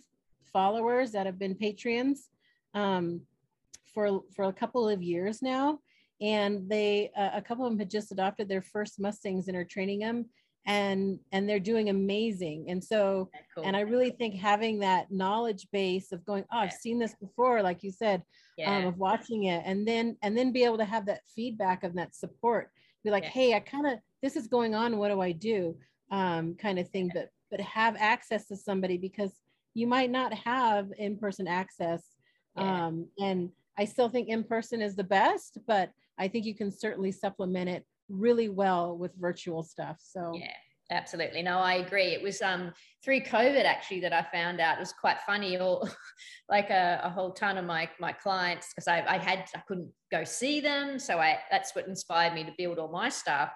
[0.51, 2.21] followers that have been Patreons
[2.73, 3.21] um,
[3.93, 5.79] for for a couple of years now,
[6.21, 9.63] and they uh, a couple of them had just adopted their first Mustangs and are
[9.63, 10.25] training them,
[10.65, 12.65] and and they're doing amazing.
[12.69, 13.63] And so, cool.
[13.65, 17.61] and I really think having that knowledge base of going, oh, I've seen this before,
[17.61, 18.23] like you said, um,
[18.57, 18.77] yeah.
[18.77, 21.97] um, of watching it, and then and then be able to have that feedback and
[21.97, 22.71] that support
[23.03, 23.29] be like, yeah.
[23.29, 24.97] hey, I kind of this is going on.
[24.97, 25.77] What do I do?
[26.11, 27.09] Um, kind of thing.
[27.13, 29.31] But but have access to somebody because
[29.73, 32.03] you might not have in-person access.
[32.57, 32.87] Yeah.
[32.87, 37.11] Um, and I still think in-person is the best, but I think you can certainly
[37.11, 39.97] supplement it really well with virtual stuff.
[40.01, 40.51] So yeah
[40.91, 44.79] absolutely no i agree it was um through covid actually that i found out it
[44.79, 45.87] was quite funny or
[46.49, 49.91] like a, a, whole ton of my my clients because I, I had i couldn't
[50.11, 53.51] go see them so i that's what inspired me to build all my stuff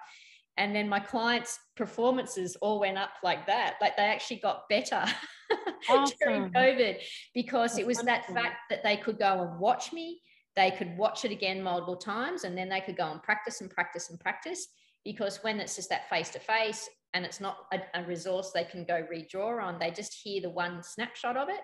[0.56, 5.04] and then my clients performances all went up like that like they actually got better
[5.90, 6.16] awesome.
[6.20, 6.98] during covid
[7.34, 8.34] because that's it was wonderful.
[8.34, 10.20] that fact that they could go and watch me
[10.56, 13.70] they could watch it again multiple times and then they could go and practice and
[13.70, 14.68] practice and practice
[15.04, 18.64] because when it's just that face to face and it's not a, a, resource they
[18.64, 19.78] can go redraw on.
[19.78, 21.60] They just hear the one snapshot of it,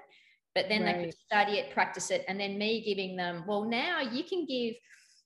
[0.55, 0.97] but then right.
[0.97, 4.47] they could study it, practice it, and then me giving them, well, now you can
[4.47, 4.75] give,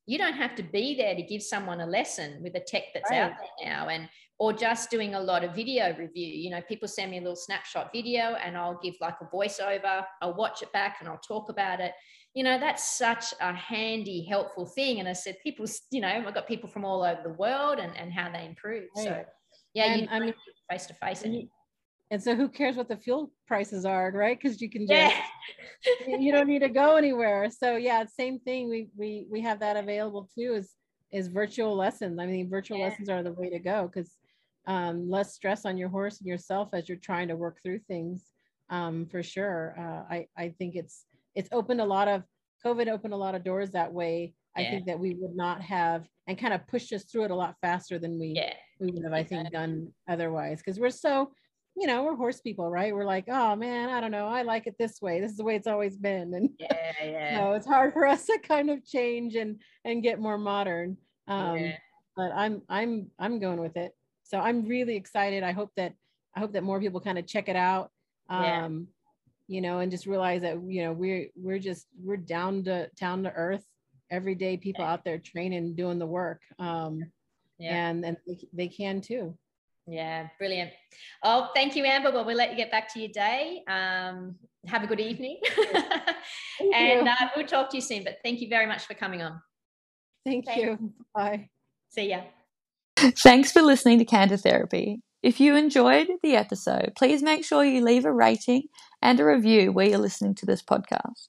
[0.07, 3.11] you don't have to be there to give someone a lesson with the tech that's
[3.11, 3.21] right.
[3.21, 3.89] out there now.
[3.89, 4.09] And
[4.39, 6.27] or just doing a lot of video review.
[6.27, 10.05] You know, people send me a little snapshot video and I'll give like a voiceover,
[10.21, 11.93] I'll watch it back and I'll talk about it.
[12.35, 14.99] You know, that's such a handy, helpful thing.
[14.99, 17.97] And I said, people, you know, I've got people from all over the world and,
[17.97, 18.89] and how they improve.
[18.97, 19.05] Right.
[19.05, 19.25] So
[19.73, 20.35] yeah, and, you I mean
[20.71, 21.25] face to face.
[22.11, 24.39] And so who cares what the fuel prices are, right?
[24.41, 25.15] Because you can just
[26.07, 26.17] yeah.
[26.19, 27.49] you don't need to go anywhere.
[27.51, 28.69] So yeah, same thing.
[28.69, 30.75] We we we have that available too is
[31.13, 32.19] is virtual lessons.
[32.21, 32.89] I mean, virtual yeah.
[32.89, 34.17] lessons are the way to go because
[34.67, 38.25] um, less stress on your horse and yourself as you're trying to work through things
[38.71, 39.75] um, for sure.
[39.79, 42.23] Uh, I I think it's it's opened a lot of
[42.65, 44.35] COVID opened a lot of doors that way.
[44.57, 44.63] Yeah.
[44.63, 47.35] I think that we would not have and kind of pushed us through it a
[47.35, 50.59] lot faster than we yeah we would have, I think, done otherwise.
[50.59, 51.33] Because we're so,
[51.77, 52.95] you know, we're horse people, right?
[52.95, 55.21] We're like, oh man, I don't know, I like it this way.
[55.21, 57.39] This is the way it's always been, and yeah, yeah.
[57.39, 60.97] so it's hard for us to kind of change and and get more modern.
[61.29, 61.77] Um, yeah.
[62.17, 63.93] But I'm I'm I'm going with it.
[64.23, 65.43] So I'm really excited.
[65.43, 65.95] I hope that
[66.37, 67.91] I hope that more people kind of check it out.
[68.29, 68.89] Um.
[69.47, 73.23] You know, and just realize that you know we're we're just we're down to down
[73.25, 73.65] to earth
[74.11, 77.01] everyday people out there training doing the work um
[77.59, 77.89] yeah.
[77.89, 79.37] and and they, they can too.
[79.87, 80.71] Yeah brilliant.
[81.23, 82.11] Oh thank you amber.
[82.11, 83.63] Well we'll let you get back to your day.
[83.69, 84.37] Um
[84.67, 85.41] have a good evening.
[86.73, 89.41] And uh, we'll talk to you soon but thank you very much for coming on.
[90.25, 90.63] Thank Thanks.
[90.63, 90.93] you.
[91.15, 91.49] bye.
[91.91, 92.21] See ya.
[92.97, 95.03] Thanks for listening to canter therapy.
[95.23, 98.69] If you enjoyed the episode please make sure you leave a rating
[99.05, 101.29] and a review where you're listening to this podcast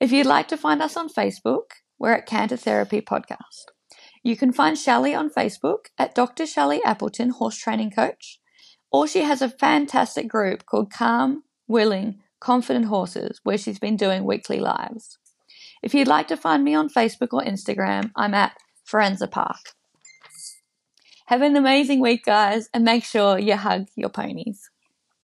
[0.00, 3.66] if you'd like to find us on facebook we're at canter therapy podcast
[4.22, 6.46] you can find Shelley on Facebook at Dr.
[6.46, 8.38] Shelley Appleton, horse training coach,
[8.90, 14.24] or she has a fantastic group called Calm, Willing, Confident Horses, where she's been doing
[14.24, 15.18] weekly lives.
[15.82, 18.56] If you'd like to find me on Facebook or Instagram, I'm at
[18.88, 19.74] Forenza Park.
[21.26, 24.70] Have an amazing week, guys, and make sure you hug your ponies.